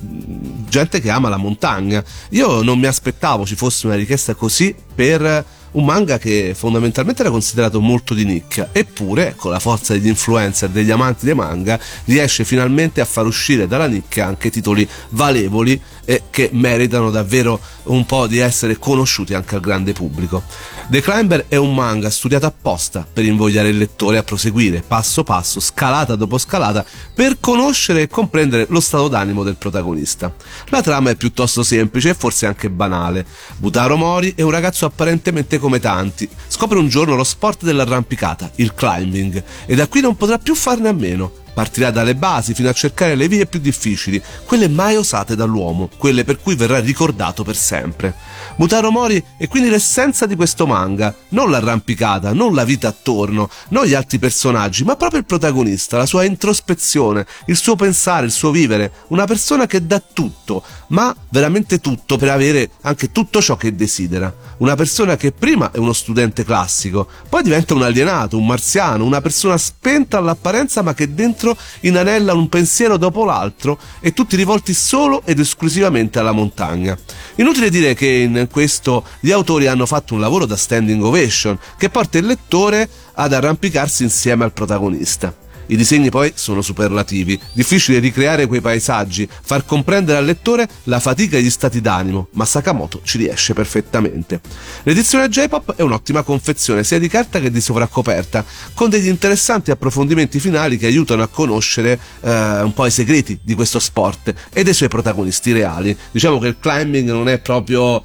gente 0.67 0.99
che 0.99 1.09
ama 1.09 1.29
la 1.29 1.37
montagna. 1.37 2.03
Io 2.29 2.63
non 2.63 2.79
mi 2.79 2.87
aspettavo 2.87 3.45
ci 3.45 3.55
fosse 3.55 3.85
una 3.85 3.95
richiesta 3.95 4.33
così 4.33 4.73
per 4.95 5.45
un 5.69 5.85
manga 5.85 6.17
che 6.17 6.53
fondamentalmente 6.55 7.21
era 7.21 7.29
considerato 7.29 7.79
molto 7.79 8.13
di 8.13 8.25
nicchia, 8.25 8.69
eppure 8.71 9.35
con 9.35 9.51
la 9.51 9.59
forza 9.59 9.93
degli 9.93 10.07
influencer, 10.07 10.69
degli 10.69 10.89
amanti 10.89 11.25
dei 11.25 11.35
manga, 11.35 11.79
riesce 12.05 12.43
finalmente 12.45 12.99
a 12.99 13.05
far 13.05 13.25
uscire 13.25 13.67
dalla 13.67 13.85
nicchia 13.85 14.25
anche 14.25 14.49
titoli 14.49 14.87
valevoli 15.09 15.79
e 16.09 16.23
che 16.29 16.49
meritano 16.53 17.11
davvero 17.11 17.59
un 17.83 18.05
po' 18.05 18.27
di 18.27 18.37
essere 18.37 18.79
conosciuti 18.79 19.33
anche 19.33 19.55
al 19.55 19.61
grande 19.61 19.91
pubblico. 19.91 20.41
The 20.87 21.01
Climber 21.01 21.47
è 21.49 21.57
un 21.57 21.75
manga 21.75 22.09
studiato 22.09 22.45
apposta 22.45 23.05
per 23.11 23.25
invogliare 23.25 23.67
il 23.67 23.77
lettore 23.77 24.17
a 24.17 24.23
proseguire 24.23 24.81
passo 24.87 25.25
passo, 25.25 25.59
scalata 25.59 26.15
dopo 26.15 26.37
scalata, 26.37 26.85
per 27.13 27.41
conoscere 27.41 28.03
e 28.03 28.07
comprendere 28.07 28.67
lo 28.69 28.79
stato 28.79 29.09
d'animo 29.09 29.43
del 29.43 29.57
protagonista. 29.57 30.33
La 30.69 30.81
trama 30.81 31.09
è 31.09 31.15
piuttosto 31.17 31.61
semplice 31.61 32.11
e 32.11 32.13
forse 32.13 32.45
anche 32.45 32.69
banale. 32.69 33.25
Butaro 33.57 33.97
Mori 33.97 34.33
è 34.33 34.43
un 34.43 34.51
ragazzo 34.51 34.85
apparentemente 34.85 35.59
come 35.59 35.81
tanti. 35.81 36.29
Scopre 36.47 36.79
un 36.79 36.87
giorno 36.87 37.15
lo 37.15 37.25
sport 37.25 37.65
dell'arrampicata, 37.65 38.51
il 38.55 38.73
climbing, 38.73 39.43
e 39.65 39.75
da 39.75 39.87
qui 39.87 39.99
non 39.99 40.15
potrà 40.15 40.37
più 40.37 40.55
farne 40.55 40.87
a 40.87 40.93
meno 40.93 41.45
Partirà 41.57 41.89
dalle 41.89 42.13
basi 42.13 42.53
fino 42.53 42.69
a 42.69 42.73
cercare 42.73 43.15
le 43.15 43.27
vie 43.27 43.47
più 43.47 43.59
difficili, 43.59 44.21
quelle 44.45 44.69
mai 44.69 44.95
osate 44.95 45.35
dall'uomo, 45.35 45.89
quelle 45.97 46.23
per 46.23 46.37
cui 46.39 46.53
verrà 46.53 46.77
ricordato 46.77 47.43
per 47.43 47.55
sempre. 47.55 48.13
Mutaro 48.57 48.91
Mori 48.91 49.23
è 49.39 49.47
quindi 49.47 49.69
l'essenza 49.69 50.27
di 50.27 50.35
questo 50.35 50.67
manga, 50.67 51.15
non 51.29 51.49
l'arrampicata, 51.49 52.31
non 52.31 52.53
la 52.53 52.63
vita 52.63 52.89
attorno, 52.89 53.49
non 53.69 53.85
gli 53.85 53.95
altri 53.95 54.19
personaggi, 54.19 54.83
ma 54.83 54.95
proprio 54.95 55.19
il 55.19 55.25
protagonista, 55.25 55.97
la 55.97 56.05
sua 56.05 56.25
introspezione, 56.25 57.25
il 57.47 57.55
suo 57.55 57.75
pensare, 57.75 58.27
il 58.27 58.31
suo 58.31 58.51
vivere, 58.51 58.91
una 59.07 59.25
persona 59.25 59.65
che 59.65 59.83
dà 59.83 59.99
tutto, 59.99 60.61
ma 60.89 61.15
veramente 61.29 61.79
tutto 61.79 62.17
per 62.17 62.29
avere 62.29 62.69
anche 62.81 63.11
tutto 63.11 63.41
ciò 63.41 63.55
che 63.55 63.75
desidera. 63.75 64.31
Una 64.57 64.75
persona 64.75 65.15
che 65.15 65.31
prima 65.31 65.71
è 65.71 65.79
uno 65.79 65.93
studente 65.93 66.43
classico, 66.43 67.07
poi 67.27 67.41
diventa 67.41 67.73
un 67.73 67.81
alienato, 67.81 68.37
un 68.37 68.45
marziano, 68.45 69.05
una 69.05 69.21
persona 69.21 69.57
spenta 69.57 70.19
all'apparenza 70.19 70.83
ma 70.83 70.93
che 70.93 71.13
dentro 71.13 71.46
dentro 71.47 71.57
inanella 71.81 72.33
un 72.33 72.49
pensiero 72.49 72.97
dopo 72.97 73.23
l'altro 73.23 73.77
e 73.99 74.11
tutti 74.11 74.35
rivolti 74.35 74.73
solo 74.73 75.21
ed 75.23 75.39
esclusivamente 75.39 76.19
alla 76.19 76.31
montagna. 76.31 76.97
Inutile 77.35 77.69
dire 77.69 77.93
che 77.93 78.07
in 78.07 78.47
questo 78.51 79.03
gli 79.19 79.31
autori 79.31 79.67
hanno 79.67 79.85
fatto 79.85 80.13
un 80.13 80.19
lavoro 80.19 80.45
da 80.45 80.57
standing 80.57 81.01
ovation 81.03 81.57
che 81.77 81.89
porta 81.89 82.17
il 82.17 82.25
lettore 82.25 82.89
ad 83.13 83.33
arrampicarsi 83.33 84.03
insieme 84.03 84.43
al 84.43 84.53
protagonista. 84.53 85.45
I 85.67 85.75
disegni 85.75 86.09
poi 86.09 86.31
sono 86.35 86.61
superlativi, 86.61 87.39
difficile 87.53 87.99
ricreare 87.99 88.45
quei 88.45 88.61
paesaggi, 88.61 89.27
far 89.29 89.65
comprendere 89.65 90.17
al 90.17 90.25
lettore 90.25 90.67
la 90.83 90.99
fatica 90.99 91.37
e 91.37 91.41
gli 91.41 91.49
stati 91.49 91.81
d'animo, 91.81 92.27
ma 92.31 92.45
Sakamoto 92.45 93.01
ci 93.03 93.17
riesce 93.17 93.53
perfettamente. 93.53 94.39
L'edizione 94.83 95.27
J-Pop 95.27 95.75
è 95.75 95.81
un'ottima 95.81 96.23
confezione 96.23 96.83
sia 96.83 96.99
di 96.99 97.07
carta 97.07 97.39
che 97.39 97.51
di 97.51 97.59
sovraccoperta, 97.59 98.45
con 98.73 98.89
degli 98.89 99.07
interessanti 99.07 99.71
approfondimenti 99.71 100.39
finali 100.39 100.77
che 100.77 100.85
aiutano 100.85 101.23
a 101.23 101.27
conoscere 101.27 101.99
eh, 102.21 102.61
un 102.61 102.73
po' 102.73 102.85
i 102.85 102.91
segreti 102.91 103.39
di 103.41 103.53
questo 103.53 103.79
sport 103.79 104.33
e 104.53 104.63
dei 104.63 104.73
suoi 104.73 104.89
protagonisti 104.89 105.51
reali. 105.51 105.95
Diciamo 106.11 106.39
che 106.39 106.47
il 106.47 106.57
climbing 106.59 107.09
non 107.09 107.27
è 107.27 107.39
proprio 107.39 108.03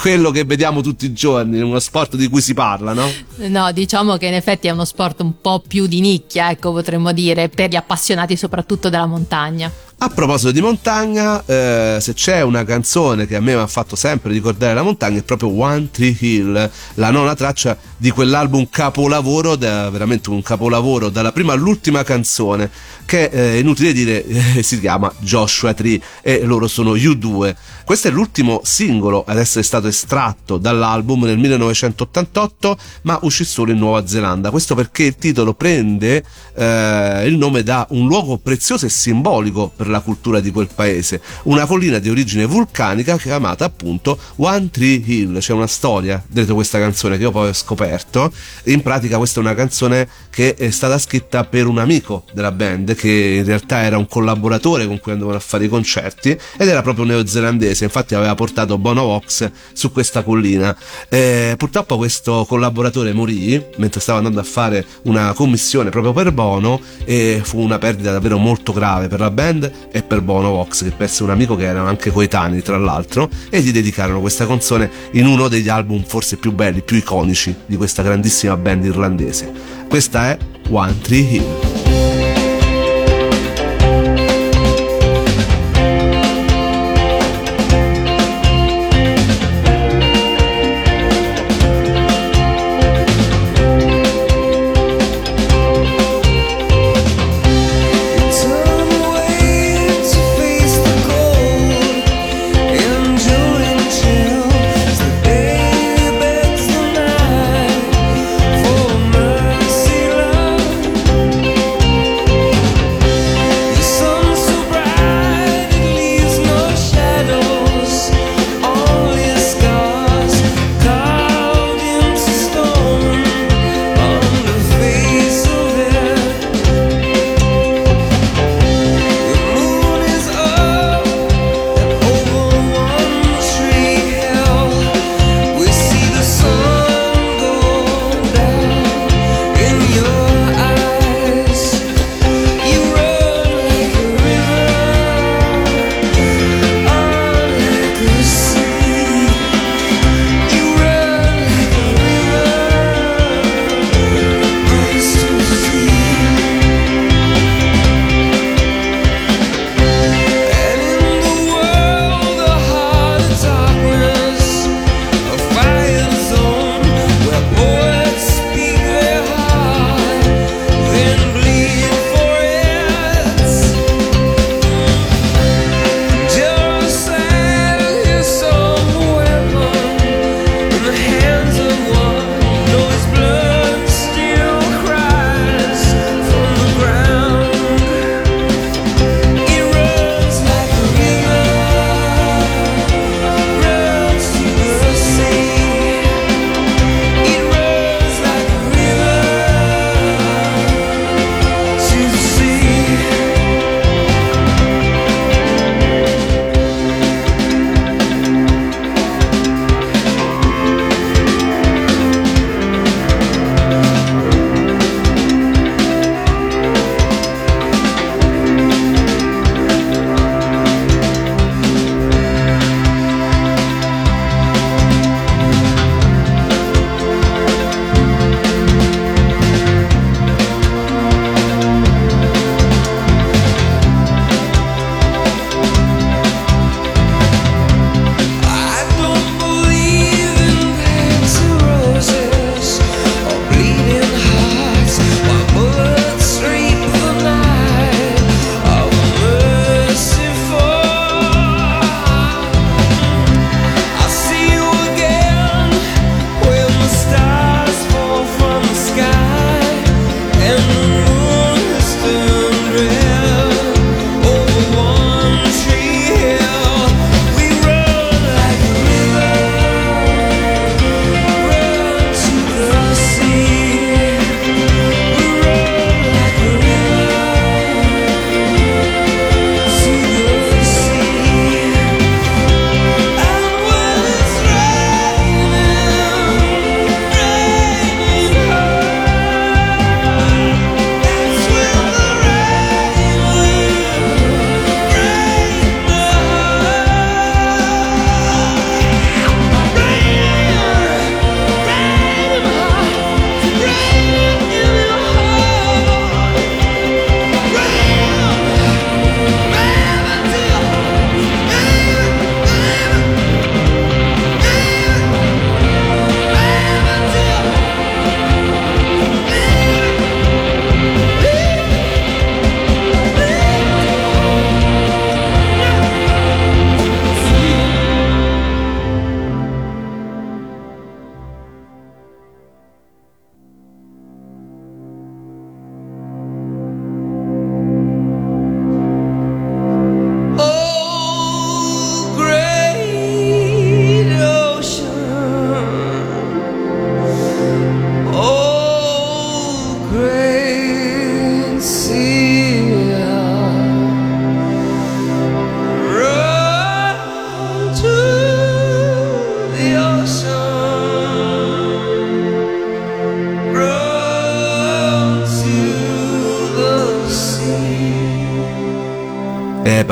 quello 0.00 0.30
che 0.30 0.44
vediamo 0.44 0.80
tutti 0.80 1.06
i 1.06 1.12
giorni, 1.12 1.60
uno 1.60 1.78
sport 1.78 2.16
di 2.16 2.28
cui 2.28 2.40
si 2.40 2.54
parla, 2.54 2.92
no? 2.92 3.10
No, 3.36 3.72
diciamo 3.72 4.16
che 4.16 4.26
in 4.26 4.34
effetti 4.34 4.68
è 4.68 4.70
uno 4.70 4.84
sport 4.84 5.20
un 5.20 5.40
po' 5.40 5.62
più 5.66 5.86
di 5.86 6.00
nicchia, 6.00 6.50
ecco, 6.50 6.72
potremmo 6.72 7.12
dire, 7.12 7.48
per 7.48 7.70
gli 7.70 7.76
appassionati 7.76 8.36
soprattutto 8.36 8.88
della 8.88 9.06
montagna. 9.06 9.70
A 10.04 10.08
proposito 10.08 10.50
di 10.50 10.60
montagna, 10.60 11.44
eh, 11.46 11.98
se 12.00 12.12
c'è 12.12 12.40
una 12.40 12.64
canzone 12.64 13.24
che 13.24 13.36
a 13.36 13.40
me 13.40 13.54
mi 13.54 13.60
ha 13.60 13.68
fatto 13.68 13.94
sempre 13.94 14.32
ricordare 14.32 14.74
la 14.74 14.82
montagna 14.82 15.20
è 15.20 15.22
proprio 15.22 15.56
One 15.56 15.90
Tree 15.92 16.16
Hill, 16.18 16.70
la 16.94 17.10
nona 17.12 17.36
traccia 17.36 17.78
di 17.96 18.10
quell'album 18.10 18.66
capolavoro, 18.68 19.54
da, 19.54 19.90
veramente 19.90 20.28
un 20.30 20.42
capolavoro, 20.42 21.08
dalla 21.08 21.30
prima 21.30 21.52
all'ultima 21.52 22.02
canzone, 22.02 22.68
che 23.04 23.30
è 23.30 23.36
eh, 23.36 23.58
inutile 23.60 23.92
dire 23.92 24.24
eh, 24.56 24.62
si 24.64 24.80
chiama 24.80 25.12
Joshua 25.20 25.72
Tree 25.72 26.00
e 26.20 26.42
loro 26.42 26.66
sono 26.66 26.94
U2. 26.94 27.54
Questo 27.84 28.08
è 28.08 28.10
l'ultimo 28.10 28.60
singolo 28.64 29.24
ad 29.26 29.38
essere 29.38 29.62
stato 29.62 29.88
estratto 29.88 30.56
dall'album 30.56 31.24
nel 31.24 31.38
1988, 31.38 32.78
ma 33.02 33.18
uscì 33.22 33.44
solo 33.44 33.72
in 33.72 33.78
Nuova 33.78 34.06
Zelanda. 34.06 34.50
Questo 34.50 34.74
perché 34.74 35.04
il 35.04 35.16
titolo 35.16 35.54
prende 35.54 36.24
eh, 36.54 37.26
il 37.26 37.36
nome 37.36 37.62
da 37.62 37.86
un 37.90 38.06
luogo 38.06 38.38
prezioso 38.38 38.86
e 38.86 38.88
simbolico 38.88 39.72
per 39.74 39.88
la 39.88 40.00
cultura 40.00 40.40
di 40.40 40.50
quel 40.50 40.68
paese, 40.72 41.20
una 41.44 41.66
collina 41.66 41.98
di 41.98 42.08
origine 42.08 42.46
vulcanica 42.46 43.16
chiamata 43.18 43.64
appunto 43.64 44.18
One 44.36 44.70
Tree 44.70 45.02
Hill. 45.04 45.38
C'è 45.38 45.52
una 45.52 45.66
storia 45.66 46.22
dietro 46.26 46.54
questa 46.54 46.78
canzone 46.78 47.16
che 47.16 47.22
io 47.22 47.30
poi 47.30 47.48
ho 47.48 47.52
scoperto. 47.52 48.32
In 48.64 48.82
pratica 48.82 49.16
questa 49.16 49.40
è 49.40 49.42
una 49.42 49.54
canzone 49.54 50.08
che 50.30 50.54
è 50.54 50.70
stata 50.70 50.98
scritta 50.98 51.44
per 51.44 51.66
un 51.66 51.78
amico 51.78 52.24
della 52.32 52.52
band 52.52 52.94
che 52.94 53.36
in 53.38 53.44
realtà 53.44 53.82
era 53.82 53.98
un 53.98 54.06
collaboratore 54.06 54.86
con 54.86 54.98
cui 54.98 55.12
andavano 55.12 55.36
a 55.36 55.40
fare 55.40 55.64
i 55.64 55.68
concerti 55.68 56.30
ed 56.30 56.68
era 56.68 56.82
proprio 56.82 57.04
neozelandese, 57.04 57.81
infatti 57.84 58.14
aveva 58.14 58.34
portato 58.34 58.78
Bono 58.78 59.04
Vox 59.04 59.50
su 59.72 59.92
questa 59.92 60.22
collina. 60.22 60.76
Eh, 61.08 61.54
purtroppo 61.56 61.96
questo 61.96 62.44
collaboratore 62.48 63.12
morì 63.12 63.62
mentre 63.76 64.00
stava 64.00 64.18
andando 64.18 64.40
a 64.40 64.44
fare 64.44 64.84
una 65.02 65.32
commissione 65.32 65.90
proprio 65.90 66.12
per 66.12 66.32
Bono 66.32 66.80
e 67.04 67.40
fu 67.42 67.60
una 67.60 67.78
perdita 67.78 68.12
davvero 68.12 68.38
molto 68.38 68.72
grave 68.72 69.08
per 69.08 69.20
la 69.20 69.30
band 69.30 69.70
e 69.90 70.02
per 70.02 70.20
Bono 70.20 70.50
Vox 70.50 70.84
che 70.84 70.90
perse 70.90 71.22
un 71.22 71.30
amico 71.30 71.56
che 71.56 71.64
erano 71.64 71.88
anche 71.88 72.10
coetanei 72.10 72.62
tra 72.62 72.78
l'altro 72.78 73.28
e 73.50 73.60
gli 73.60 73.72
dedicarono 73.72 74.20
questa 74.20 74.46
canzone 74.46 74.90
in 75.12 75.26
uno 75.26 75.48
degli 75.48 75.68
album 75.68 76.04
forse 76.04 76.36
più 76.36 76.52
belli, 76.52 76.82
più 76.82 76.96
iconici 76.96 77.54
di 77.66 77.76
questa 77.76 78.02
grandissima 78.02 78.56
band 78.56 78.84
irlandese. 78.84 79.52
Questa 79.88 80.30
è 80.30 80.38
One 80.70 80.98
Tree 81.00 81.20
Hill. 81.20 81.81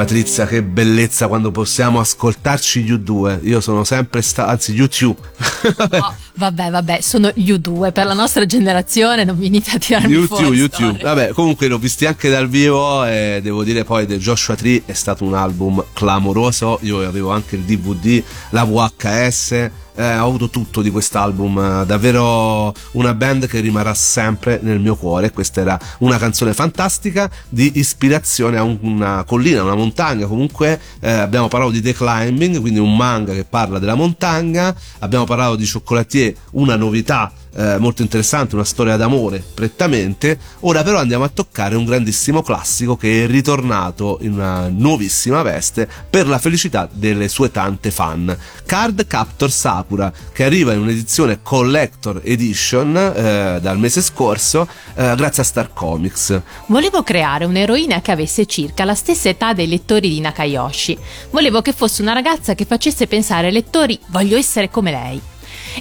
Patrizia, 0.00 0.46
che 0.46 0.62
bellezza 0.62 1.28
quando 1.28 1.50
possiamo 1.50 2.00
ascoltarci 2.00 2.82
gli 2.82 2.92
U2. 2.92 3.40
Io 3.42 3.60
sono 3.60 3.84
sempre 3.84 4.22
stato, 4.22 4.48
anzi 4.48 4.74
U2. 4.74 5.04
oh, 6.00 6.14
vabbè, 6.36 6.70
vabbè, 6.70 7.00
sono 7.02 7.30
gli 7.34 7.52
U2 7.52 7.92
per 7.92 8.06
la 8.06 8.14
nostra 8.14 8.46
generazione, 8.46 9.24
non 9.24 9.38
venite 9.38 9.72
a 9.72 9.78
tirarmi 9.78 10.14
U2, 10.14 10.24
fuori 10.24 10.58
U2. 10.58 11.02
Vabbè, 11.02 11.28
comunque 11.34 11.66
l'ho 11.66 11.76
visti 11.76 12.06
anche 12.06 12.30
dal 12.30 12.48
vivo 12.48 13.04
e 13.04 13.40
devo 13.42 13.62
dire 13.62 13.84
poi 13.84 14.06
The 14.06 14.16
Joshua 14.16 14.56
Tree 14.56 14.84
è 14.86 14.94
stato 14.94 15.24
un 15.24 15.34
album 15.34 15.84
clamoroso. 15.92 16.78
Io 16.80 17.06
avevo 17.06 17.30
anche 17.30 17.56
il 17.56 17.62
DVD, 17.62 18.22
la 18.50 18.64
VHS 18.64 19.70
eh, 20.00 20.18
ho 20.18 20.26
avuto 20.26 20.48
tutto 20.48 20.80
di 20.80 20.90
quest'album, 20.90 21.82
eh, 21.82 21.86
davvero 21.86 22.72
una 22.92 23.12
band 23.12 23.46
che 23.46 23.60
rimarrà 23.60 23.92
sempre 23.92 24.58
nel 24.62 24.80
mio 24.80 24.96
cuore. 24.96 25.30
Questa 25.30 25.60
era 25.60 25.78
una 25.98 26.16
canzone 26.16 26.54
fantastica 26.54 27.30
di 27.48 27.72
ispirazione 27.74 28.56
a 28.56 28.62
una 28.62 29.24
collina, 29.24 29.62
una 29.62 29.74
montagna. 29.74 30.26
Comunque 30.26 30.80
eh, 31.00 31.10
abbiamo 31.10 31.48
parlato 31.48 31.72
di 31.72 31.82
The 31.82 31.92
Climbing, 31.92 32.60
quindi 32.60 32.78
un 32.78 32.96
manga 32.96 33.34
che 33.34 33.44
parla 33.44 33.78
della 33.78 33.94
montagna. 33.94 34.74
Abbiamo 35.00 35.24
parlato 35.24 35.56
di 35.56 35.68
Chocolatier, 35.70 36.34
una 36.52 36.76
novità 36.76 37.30
eh, 37.54 37.78
molto 37.78 38.02
interessante, 38.02 38.54
una 38.54 38.64
storia 38.64 38.96
d'amore 38.96 39.42
prettamente. 39.54 40.38
Ora 40.60 40.82
però 40.82 40.98
andiamo 40.98 41.24
a 41.24 41.28
toccare 41.28 41.74
un 41.74 41.84
grandissimo 41.84 42.42
classico 42.42 42.96
che 42.96 43.24
è 43.24 43.26
ritornato 43.26 44.18
in 44.22 44.32
una 44.34 44.68
nuovissima 44.68 45.42
veste 45.42 45.88
per 46.08 46.26
la 46.26 46.38
felicità 46.38 46.88
delle 46.90 47.28
sue 47.28 47.50
tante 47.50 47.90
fan. 47.90 48.36
Card 48.64 49.06
Captor 49.06 49.50
Sakura 49.50 50.12
che 50.32 50.44
arriva 50.44 50.72
in 50.72 50.80
un'edizione 50.80 51.40
Collector 51.42 52.20
Edition 52.24 52.96
eh, 52.96 53.58
dal 53.60 53.78
mese 53.78 54.00
scorso 54.02 54.68
eh, 54.94 55.14
grazie 55.16 55.42
a 55.42 55.46
Star 55.46 55.72
Comics. 55.72 56.40
Volevo 56.66 57.02
creare 57.02 57.44
un'eroina 57.44 58.00
che 58.00 58.12
avesse 58.12 58.46
circa 58.46 58.84
la 58.84 58.94
stessa 58.94 59.28
età 59.28 59.52
dei 59.52 59.68
lettori 59.68 60.08
di 60.08 60.20
Nakayoshi. 60.20 60.98
Volevo 61.30 61.62
che 61.62 61.72
fosse 61.72 62.02
una 62.02 62.12
ragazza 62.12 62.54
che 62.54 62.64
facesse 62.64 63.06
pensare 63.06 63.48
ai 63.48 63.52
lettori 63.52 63.98
voglio 64.06 64.36
essere 64.36 64.70
come 64.70 64.90
lei. 64.90 65.20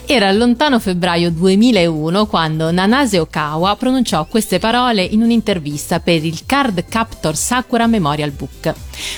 Era 0.06 0.32
lontano 0.32 0.80
febbraio 0.80 1.32
2001 1.32 2.26
quando 2.28 2.72
Nanase 2.72 3.20
Okawa 3.20 3.76
pronunciò 3.76 4.26
queste 4.26 4.60
parole 4.60 5.04
in 5.04 5.22
un'intervista 5.22 6.00
per 6.00 6.24
il 6.24 6.46
Card 6.46 6.86
Captor 6.88 7.36
Sakura 7.36 7.88
Memorial 7.88 8.32
Book. 8.32 8.74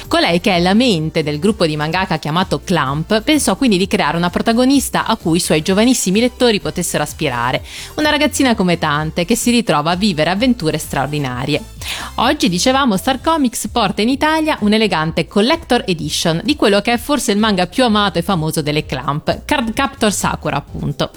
Colei, 0.07 0.41
che 0.41 0.55
è 0.55 0.59
la 0.59 0.73
mente 0.73 1.23
del 1.23 1.39
gruppo 1.39 1.65
di 1.65 1.75
mangaka 1.75 2.19
chiamato 2.19 2.61
Clamp, 2.63 3.21
pensò 3.21 3.55
quindi 3.55 3.77
di 3.77 3.87
creare 3.87 4.17
una 4.17 4.29
protagonista 4.29 5.05
a 5.05 5.15
cui 5.15 5.37
i 5.37 5.41
suoi 5.41 5.61
giovanissimi 5.61 6.19
lettori 6.19 6.59
potessero 6.59 7.03
aspirare, 7.03 7.63
una 7.95 8.09
ragazzina 8.09 8.55
come 8.55 8.77
tante 8.77 9.25
che 9.25 9.35
si 9.35 9.51
ritrova 9.51 9.91
a 9.91 9.95
vivere 9.95 10.29
avventure 10.29 10.77
straordinarie. 10.77 11.63
Oggi, 12.15 12.49
dicevamo, 12.49 12.97
Star 12.97 13.21
Comics 13.21 13.67
porta 13.69 14.01
in 14.01 14.09
Italia 14.09 14.57
un'elegante 14.61 15.27
collector 15.27 15.83
edition 15.87 16.41
di 16.43 16.55
quello 16.55 16.81
che 16.81 16.93
è 16.93 16.97
forse 16.97 17.31
il 17.31 17.39
manga 17.39 17.67
più 17.67 17.83
amato 17.83 18.19
e 18.19 18.21
famoso 18.21 18.61
delle 18.61 18.85
Clamp, 18.85 19.45
Card 19.45 19.73
Captor 19.73 20.11
Sakura 20.13 20.61
appunto. 20.73 21.11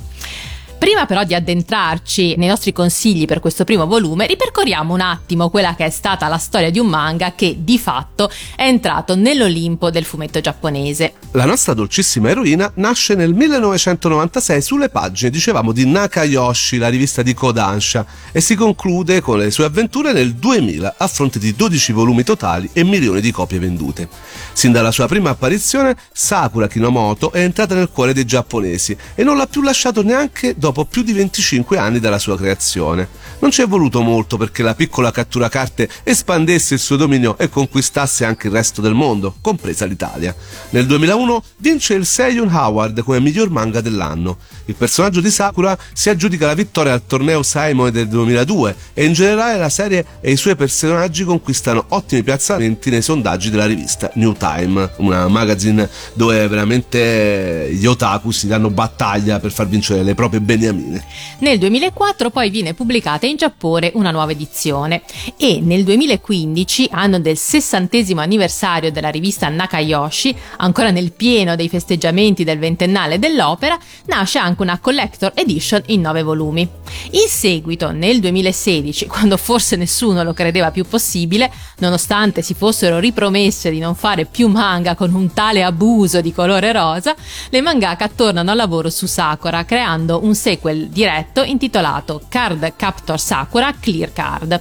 Prima 0.85 1.07
però 1.07 1.25
di 1.25 1.35
addentrarci 1.35 2.37
nei 2.37 2.47
nostri 2.47 2.71
consigli 2.71 3.25
per 3.25 3.41
questo 3.41 3.65
primo 3.65 3.87
volume, 3.87 4.27
ripercorriamo 4.27 4.93
un 4.93 5.01
attimo 5.01 5.49
quella 5.49 5.75
che 5.75 5.87
è 5.87 5.89
stata 5.89 6.29
la 6.29 6.37
storia 6.37 6.69
di 6.69 6.79
un 6.79 6.89
manga 6.89 7.33
che 7.35 7.57
di 7.61 7.79
fatto 7.79 8.31
è 8.55 8.65
entrato 8.65 9.17
nell'Olimpo 9.17 9.91
del 9.91 10.05
fumetto 10.05 10.43
giapponese. 10.43 11.15
La 11.31 11.47
nostra 11.47 11.73
dolcissima 11.73 12.29
eroina 12.29 12.71
nasce 12.75 13.15
nel 13.15 13.33
1996 13.33 14.61
sulle 14.61 14.91
pagine, 14.91 15.31
dicevamo, 15.31 15.73
di 15.73 15.87
Nakayoshi, 15.87 16.77
la 16.77 16.89
rivista 16.89 17.23
di 17.23 17.33
Kodansha, 17.33 18.05
e 18.31 18.43
si 18.43 18.55
conclude 18.55 19.23
con 19.23 19.39
le 19.39 19.51
sue 19.51 19.65
avventure 19.65 20.13
nel 20.13 20.35
2000 20.35 20.97
a 20.99 21.07
fronte 21.07 21.39
di 21.39 21.57
12 21.57 21.93
volumi 21.93 22.25
totali 22.25 22.69
e 22.75 22.85
milioni 22.85 23.23
di 23.23 23.31
copie 23.31 23.59
vendute. 23.59 24.07
Sin 24.53 24.71
dalla 24.71 24.91
sua 24.91 25.07
prima 25.07 25.31
apparizione, 25.31 25.97
Sakura 26.13 26.69
Kinomoto 26.69 27.33
è 27.33 27.41
entrata 27.41 27.75
nel 27.75 27.89
cuore 27.91 28.13
dei 28.13 28.27
giapponesi 28.27 28.95
e 29.15 29.25
non 29.25 29.39
l'ha 29.39 29.47
più 29.47 29.63
lasciato 29.63 30.03
neanche 30.03 30.55
dopo 30.75 30.87
più 30.87 31.03
di 31.03 31.13
25 31.13 31.79
anni 31.79 32.01
dalla 32.01 32.19
sua 32.19 32.37
creazione. 32.37 33.09
Non 33.39 33.53
ci 33.53 33.63
è 33.63 33.67
voluto 33.67 34.03
molto 34.03 34.37
perché 34.37 34.65
la 34.65 34.75
piccola 34.75 35.13
cattura 35.13 35.49
carte 35.49 35.89
espandesse 36.03 36.75
il 36.75 36.81
suo 36.81 36.97
dominio 36.97 37.39
e 37.39 37.49
conquistasse 37.49 38.25
anche 38.25 38.49
il 38.49 38.53
resto 38.55 38.81
del 38.81 38.93
mondo, 38.93 39.37
compresa 39.41 39.87
l'Italia. 39.87 40.35
Nel 40.71 40.87
2001 40.87 41.45
vince 41.59 41.95
il 41.95 42.05
Seiyun 42.05 42.53
Howard 42.53 43.03
come 43.03 43.21
miglior 43.21 43.51
manga 43.51 43.81
dell'anno. 43.81 44.39
Il 44.67 44.77
personaggio 44.77 45.21
di 45.21 45.31
Sakura 45.31 45.77
si 45.93 46.09
aggiudica 46.09 46.47
la 46.47 46.55
vittoria 46.55 46.95
al 46.95 47.05
torneo 47.07 47.43
Simon 47.43 47.91
del 47.91 48.09
2002 48.09 48.77
e 48.95 49.05
in 49.05 49.13
generale 49.13 49.59
la 49.59 49.69
serie 49.69 50.07
e 50.23 50.31
i 50.31 50.37
suoi 50.37 50.57
personaggi 50.57 51.23
conquistano 51.25 51.85
ottimi 51.89 52.23
piazzamenti 52.23 52.89
nei 52.89 53.03
sondaggi 53.03 53.51
della 53.51 53.67
rivista 53.67 54.11
New 54.15 54.33
Time, 54.33 54.91
una 54.99 55.29
magazine 55.29 55.87
dove 56.15 56.49
veramente 56.49 57.69
gli 57.73 57.85
otaku 57.85 58.31
si 58.31 58.47
danno 58.47 58.71
battaglia 58.71 59.39
per 59.39 59.53
far 59.53 59.69
vincere 59.69 60.03
le 60.03 60.15
proprie 60.15 60.41
beniamine. 60.41 61.05
Nel 61.41 61.59
2004 61.59 62.31
poi 62.31 62.49
viene 62.49 62.73
pubblicata 62.73 63.27
in 63.27 63.37
Giappone 63.37 63.91
una 63.97 64.13
nuova 64.13 64.33
edizione 64.33 65.03
e 65.37 65.61
nel 65.61 65.85
2015, 65.85 66.89
anno 66.91 67.21
del 67.21 67.37
sessantesimo 67.37 68.23
anniversario 68.23 68.91
della 68.91 69.11
rivista 69.11 69.51
Nakayoshi, 69.51 70.35
ancora 70.57 70.91
nel 70.91 71.13
pieno 71.13 71.55
dei 71.55 71.69
festeggiamenti 71.69 72.45
del 72.45 72.59
ventennale 72.59 73.19
dell'opera, 73.19 73.79
nasce 74.07 74.39
anche 74.39 74.53
una 74.63 74.79
collector 74.79 75.33
edition 75.35 75.83
in 75.87 76.03
nove 76.03 76.23
volumi. 76.23 76.69
In 77.11 77.29
seguito, 77.29 77.91
nel 77.91 78.21
2016, 78.21 79.07
quando 79.07 79.37
forse 79.37 79.77
nessuno 79.77 80.23
lo 80.23 80.33
credeva 80.33 80.71
più 80.71 80.85
possibile, 80.85 81.51
nonostante 81.79 82.43
si 82.43 82.55
fossero 82.55 82.99
ripromesse 82.99 83.71
di 83.71 83.79
non 83.79 83.95
fare 83.95 84.25
più 84.27 84.49
manga 84.49 84.95
con 84.95 85.13
un 85.15 85.33
tale 85.33 85.63
abuso 85.65 86.21
di 86.21 86.33
colore 86.33 86.73
rosa, 86.73 87.15
le 87.51 87.61
mangaka 87.61 88.09
tornano 88.09 88.51
al 88.51 88.57
lavoro 88.57 88.91
su 88.91 89.07
Sakura 89.07 89.65
creando 89.65 90.23
un 90.23 90.35
sequel 90.35 90.89
diretto 90.89 91.43
intitolato 91.43 92.23
Card 92.29 92.75
Captor 92.77 93.21
Sakura 93.21 93.75
Clear 93.79 94.13
Card. 94.13 94.61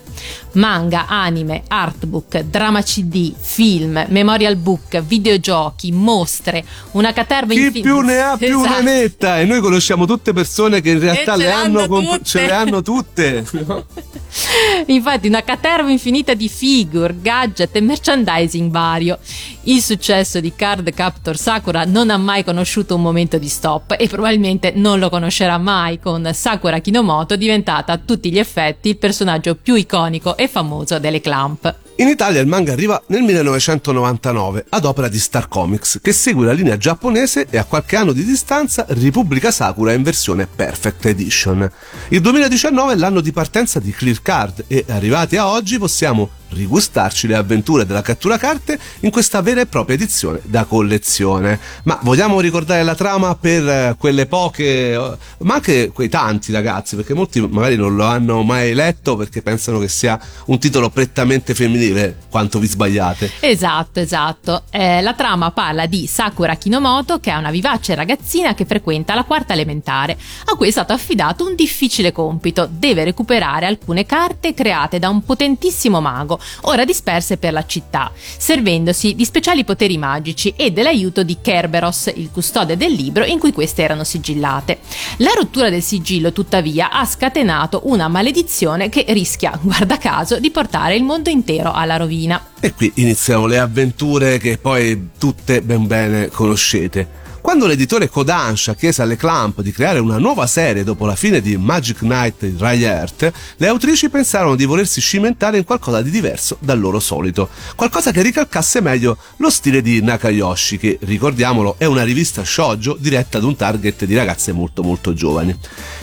Manga, 0.53 1.07
anime, 1.07 1.63
artbook, 1.67 2.41
drama 2.41 2.81
CD, 2.83 3.33
film, 3.35 4.05
memorial 4.09 4.55
book, 4.55 4.99
videogiochi, 5.01 5.91
mostre, 5.91 6.63
una 6.91 7.11
caterva 7.11 7.53
infinita. 7.53 7.73
Chi 7.73 7.81
più 7.81 7.99
ne 8.01 8.21
ha 8.21 8.37
più 8.37 8.59
esatto. 8.61 8.75
ne 8.75 8.81
metta 8.83 9.39
e 9.39 9.45
noi 9.45 9.59
conosciamo 9.83 10.05
tutte 10.05 10.31
persone 10.31 10.79
che 10.79 10.91
in 10.91 10.99
realtà 10.99 11.35
le 11.35 11.51
hanno, 11.51 11.87
comp- 11.87 12.23
ce 12.23 12.45
le 12.45 12.53
hanno 12.53 12.81
tutte. 12.81 13.45
Infatti 14.87 15.27
una 15.27 15.43
caterva 15.43 15.91
infinita 15.91 16.33
di 16.33 16.47
figure, 16.47 17.15
gadget 17.19 17.75
e 17.75 17.81
merchandising 17.81 18.71
vario. 18.71 19.19
Il 19.63 19.81
successo 19.81 20.39
di 20.39 20.53
Card 20.55 20.93
Captor 20.93 21.37
Sakura 21.37 21.83
non 21.83 22.09
ha 22.09 22.17
mai 22.17 22.45
conosciuto 22.45 22.95
un 22.95 23.01
momento 23.01 23.37
di 23.37 23.49
stop 23.49 23.95
e 23.97 24.07
probabilmente 24.07 24.71
non 24.73 24.99
lo 24.99 25.09
conoscerà 25.09 25.57
mai 25.57 25.99
con 25.99 26.29
Sakura 26.33 26.79
Kinomoto 26.79 27.35
diventata 27.35 27.91
a 27.91 27.97
tutti 27.97 28.31
gli 28.31 28.39
effetti 28.39 28.89
il 28.89 28.97
personaggio 28.97 29.55
più 29.55 29.75
iconico 29.75 30.37
e 30.37 30.47
famoso 30.47 30.97
delle 30.97 31.19
Clamp. 31.19 31.75
In 31.97 32.07
Italia 32.07 32.41
il 32.41 32.47
manga 32.47 32.71
arriva 32.71 32.99
nel 33.07 33.21
1999 33.21 34.65
ad 34.69 34.85
opera 34.85 35.07
di 35.07 35.19
Star 35.19 35.47
Comics, 35.47 35.99
che 36.01 36.11
segue 36.11 36.43
la 36.43 36.51
linea 36.51 36.75
giapponese 36.75 37.45
e 37.47 37.59
a 37.59 37.65
qualche 37.65 37.95
anno 37.95 38.13
di 38.13 38.25
distanza 38.25 38.85
ripubblica 38.89 39.51
Sakura 39.51 39.93
in 39.93 40.01
versione 40.01 40.47
Perfect 40.47 41.05
Edition. 41.05 41.69
Il 42.09 42.21
2019 42.21 42.93
è 42.93 42.95
l'anno 42.95 43.21
di 43.21 43.31
partenza 43.31 43.79
di 43.79 43.91
Clear 43.91 44.23
Card 44.23 44.65
e 44.67 44.85
arrivati 44.87 45.37
a 45.37 45.47
oggi 45.47 45.77
possiamo 45.77 46.41
rigustarci 46.53 47.27
le 47.27 47.35
avventure 47.35 47.85
della 47.85 48.01
cattura 48.01 48.37
carte 48.37 48.79
in 49.01 49.09
questa 49.09 49.41
vera 49.41 49.61
e 49.61 49.65
propria 49.65 49.95
edizione 49.95 50.39
da 50.43 50.65
collezione. 50.65 51.59
Ma 51.83 51.99
vogliamo 52.01 52.39
ricordare 52.39 52.83
la 52.83 52.95
trama 52.95 53.35
per 53.35 53.67
eh, 53.67 53.95
quelle 53.97 54.25
poche, 54.25 54.93
eh, 54.93 55.17
ma 55.39 55.55
anche 55.55 55.89
quei 55.89 56.09
tanti 56.09 56.51
ragazzi, 56.51 56.95
perché 56.95 57.13
molti 57.13 57.41
magari 57.41 57.75
non 57.75 57.95
lo 57.95 58.05
hanno 58.05 58.43
mai 58.43 58.73
letto 58.73 59.15
perché 59.15 59.41
pensano 59.41 59.79
che 59.79 59.87
sia 59.87 60.19
un 60.45 60.59
titolo 60.59 60.89
prettamente 60.89 61.53
femminile, 61.53 62.17
quanto 62.29 62.59
vi 62.59 62.67
sbagliate. 62.67 63.31
Esatto, 63.39 63.99
esatto. 63.99 64.63
Eh, 64.69 65.01
la 65.01 65.13
trama 65.13 65.51
parla 65.51 65.85
di 65.85 66.07
Sakura 66.07 66.55
Kinomoto, 66.55 67.19
che 67.19 67.31
è 67.31 67.35
una 67.35 67.51
vivace 67.51 67.95
ragazzina 67.95 68.53
che 68.53 68.65
frequenta 68.65 69.13
la 69.15 69.23
quarta 69.23 69.53
elementare, 69.53 70.17
a 70.45 70.55
cui 70.55 70.67
è 70.67 70.71
stato 70.71 70.93
affidato 70.93 71.45
un 71.45 71.55
difficile 71.55 72.11
compito. 72.11 72.67
Deve 72.69 73.03
recuperare 73.03 73.65
alcune 73.65 74.05
carte 74.05 74.53
create 74.53 74.99
da 74.99 75.09
un 75.09 75.23
potentissimo 75.23 76.01
mago 76.01 76.39
ora 76.61 76.85
disperse 76.85 77.37
per 77.37 77.53
la 77.53 77.65
città, 77.65 78.11
servendosi 78.15 79.15
di 79.15 79.25
speciali 79.25 79.63
poteri 79.63 79.97
magici 79.97 80.53
e 80.55 80.71
dell'aiuto 80.71 81.23
di 81.23 81.37
Kerberos, 81.41 82.11
il 82.15 82.29
custode 82.31 82.77
del 82.77 82.91
libro 82.91 83.25
in 83.25 83.39
cui 83.39 83.53
queste 83.53 83.83
erano 83.83 84.03
sigillate. 84.03 84.79
La 85.17 85.31
rottura 85.35 85.69
del 85.69 85.83
sigillo, 85.83 86.31
tuttavia, 86.31 86.91
ha 86.91 87.05
scatenato 87.05 87.81
una 87.85 88.07
maledizione 88.07 88.89
che 88.89 89.05
rischia, 89.09 89.57
guarda 89.61 89.97
caso, 89.97 90.39
di 90.39 90.51
portare 90.51 90.95
il 90.95 91.03
mondo 91.03 91.29
intero 91.29 91.71
alla 91.71 91.97
rovina. 91.97 92.43
E 92.59 92.73
qui 92.73 92.91
iniziano 92.95 93.45
le 93.45 93.59
avventure 93.59 94.37
che 94.37 94.57
poi 94.57 95.09
tutte 95.17 95.61
ben 95.61 95.87
bene 95.87 96.29
conoscete. 96.29 97.21
Quando 97.43 97.67
l'editore 97.67 98.07
Kodansha 98.07 98.73
chiese 98.73 99.01
alle 99.01 99.17
Clamp 99.17 99.59
di 99.59 99.73
creare 99.73 99.99
una 99.99 100.17
nuova 100.17 100.47
serie 100.47 100.85
dopo 100.85 101.05
la 101.05 101.17
fine 101.17 101.41
di 101.41 101.57
Magic 101.57 101.97
Knight 101.97 102.45
di 102.45 102.55
Ray 102.57 102.81
Earth, 102.83 103.29
le 103.57 103.67
autrici 103.67 104.07
pensarono 104.09 104.55
di 104.55 104.63
volersi 104.63 105.01
cimentare 105.01 105.57
in 105.57 105.65
qualcosa 105.65 106.01
di 106.01 106.09
diverso 106.09 106.55
dal 106.61 106.79
loro 106.79 107.01
solito, 107.01 107.49
qualcosa 107.75 108.11
che 108.11 108.21
ricalcasse 108.21 108.79
meglio 108.79 109.17
lo 109.37 109.49
stile 109.49 109.81
di 109.81 110.01
Nakayoshi, 110.01 110.77
che 110.77 110.97
ricordiamolo 111.01 111.75
è 111.77 111.83
una 111.83 112.03
rivista 112.03 112.45
shoujo 112.45 112.95
diretta 112.97 113.39
ad 113.39 113.43
un 113.43 113.57
target 113.57 114.05
di 114.05 114.15
ragazze 114.15 114.53
molto 114.53 114.81
molto 114.81 115.13
giovani. 115.13 115.53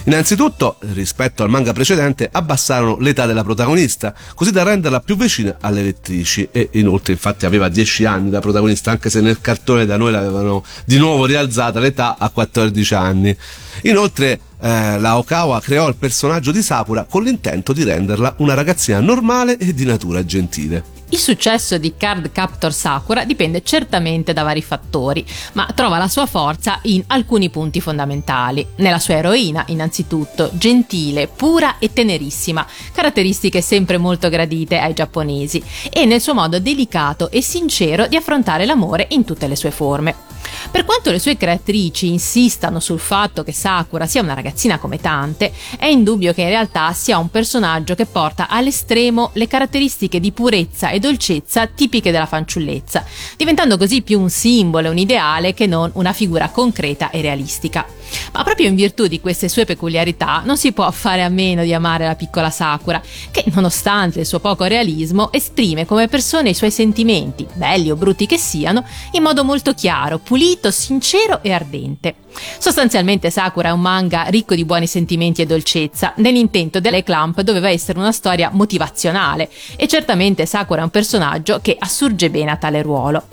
Innanzitutto, 0.05 0.77
rispetto 0.93 1.43
al 1.43 1.51
manga 1.51 1.73
precedente, 1.73 2.29
abbassarono 2.31 2.97
l'età 3.01 3.27
della 3.27 3.45
protagonista, 3.45 4.15
così 4.35 4.51
da 4.51 4.63
renderla 4.63 5.01
più 5.01 5.17
vicina 5.17 5.57
alle 5.61 5.83
lettrici 5.83 6.49
e 6.51 6.71
inoltre 6.73 7.13
infatti 7.13 7.45
aveva 7.45 7.69
10 7.69 8.05
anni 8.07 8.31
da 8.31 8.41
protagonista, 8.41 8.91
anche 8.91 9.11
se 9.11 9.21
nel 9.21 9.41
cartone 9.41 9.85
da 9.85 9.97
noi 9.97 10.13
l'avevano 10.13 10.65
di 10.87 10.97
nuovo 10.97 11.27
rialzata 11.27 11.81
l'età 11.81 12.17
a 12.19 12.31
14 12.31 12.95
anni. 12.95 13.37
Inoltre 13.83 14.41
eh, 14.61 14.99
la 14.99 15.19
Okawa 15.19 15.61
creò 15.61 15.89
il 15.89 15.97
personaggio 15.97 16.51
di 16.51 16.63
Sakura 16.63 17.05
con 17.05 17.23
l'intento 17.23 17.73
di 17.73 17.85
renderla 17.85 18.35
una 18.39 18.55
ragazzina 18.55 19.01
normale 19.01 19.59
e 19.59 19.75
di 19.75 19.85
natura 19.85 20.25
gentile. 20.25 21.00
Il 21.13 21.19
successo 21.19 21.77
di 21.77 21.95
Card 21.97 22.31
Captor 22.31 22.73
Sakura 22.73 23.25
dipende 23.25 23.65
certamente 23.65 24.33
da 24.33 24.45
vari 24.45 24.63
fattori, 24.63 25.27
ma 25.55 25.67
trova 25.75 25.99
la 25.99 26.07
sua 26.07 26.25
forza 26.25 26.79
in 26.83 27.03
alcuni 27.09 27.51
punti 27.51 27.81
fondamentali. 27.81 28.65
Nella 28.77 29.01
sua 29.01 29.15
eroina, 29.15 29.65
innanzitutto, 29.67 30.51
gentile, 30.53 31.27
pura 31.27 31.79
e 31.81 31.93
tenerissima, 31.93 32.65
caratteristiche 32.93 33.61
sempre 33.61 33.99
molto 33.99 34.29
gradite 34.29 34.79
ai 34.79 34.95
giapponesi, 34.95 35.61
e 35.91 36.05
nel 36.05 36.21
suo 36.21 36.35
modo 36.35 36.61
delicato 36.61 37.29
e 37.33 37.43
sincero 37.43 38.07
di 38.07 38.15
affrontare 38.15 38.65
l'amore 38.65 39.09
in 39.11 39.25
tutte 39.25 39.49
le 39.49 39.57
sue 39.57 39.73
forme. 39.73 40.29
Per 40.71 40.85
quanto 40.85 41.11
le 41.11 41.19
sue 41.19 41.37
creatrici 41.37 42.09
insistano 42.09 42.81
sul 42.81 42.99
fatto 42.99 43.43
che 43.43 43.53
Sakura 43.53 44.07
sia 44.07 44.23
una 44.23 44.35
ragazzina 44.35 44.79
come 44.79 44.99
tante, 44.99 45.53
è 45.79 45.87
indubbio 45.87 46.33
che 46.33 46.43
in 46.43 46.49
realtà 46.49 46.93
sia 46.93 47.19
un 47.19 47.31
personaggio 47.31 47.95
che 47.95 48.07
porta 48.07 48.49
all'estremo 48.49 49.31
le 49.35 49.49
caratteristiche 49.49 50.21
di 50.21 50.33
purezza 50.33 50.91
e 50.91 51.00
dolcezza 51.01 51.67
tipiche 51.67 52.13
della 52.13 52.27
fanciullezza, 52.27 53.05
diventando 53.37 53.77
così 53.77 54.03
più 54.03 54.21
un 54.21 54.31
simbolo 54.31 54.87
e 54.87 54.91
un 54.91 54.99
ideale 54.99 55.53
che 55.55 55.67
non 55.67 55.91
una 55.95 56.13
figura 56.13 56.49
concreta 56.51 57.11
e 57.11 57.21
realistica. 57.21 57.85
Ma 58.33 58.43
proprio 58.43 58.69
in 58.69 58.75
virtù 58.75 59.07
di 59.07 59.21
queste 59.21 59.49
sue 59.49 59.65
peculiarità 59.65 60.43
non 60.45 60.57
si 60.57 60.73
può 60.73 60.91
fare 60.91 61.23
a 61.23 61.29
meno 61.29 61.63
di 61.63 61.75
amare 61.75 62.07
la 62.07 62.15
piccola 62.15 62.51
Sakura, 62.51 63.01
che 63.31 63.45
nonostante 63.53 64.21
il 64.21 64.27
suo 64.27 64.41
poco 64.41 64.65
realismo 64.65 65.33
esprime 65.33 65.87
come 65.87 66.09
persona 66.09 66.49
i 66.49 66.55
suoi 66.55 66.71
sentimenti, 66.71 67.47
belli 67.55 67.91
o 67.91 67.97
brutti 67.97 68.27
che 68.27 68.39
siano, 68.39 68.85
in 69.13 69.23
modo 69.23 69.45
molto 69.45 69.73
chiaro, 69.75 70.19
pulito, 70.19 70.71
sincero 70.71 71.43
e 71.43 71.53
ardente. 71.53 72.15
Sostanzialmente 72.59 73.31
Sakura 73.31 73.71
è 73.71 73.73
un 73.73 73.81
manga 73.81 74.25
ricco 74.25 74.55
di 74.55 74.65
buoni 74.65 74.87
sentimenti 74.87 75.43
e 75.43 75.47
dolcezza, 75.47 76.13
nell'intento 76.17 76.81
delle 76.81 77.03
Clamp 77.03 77.41
doveva 77.41 77.69
essere 77.69 77.99
una 77.99 78.13
storia 78.13 78.51
motivazionale 78.53 79.51
e 79.77 79.89
certamente 79.89 80.47
Sakura 80.47 80.81
è 80.81 80.85
un 80.85 80.91
personaggio 80.91 81.59
che 81.61 81.77
assurge 81.79 82.31
bene 82.31 82.51
a 82.53 82.57
tale 82.57 82.83
ruolo. 82.83 83.25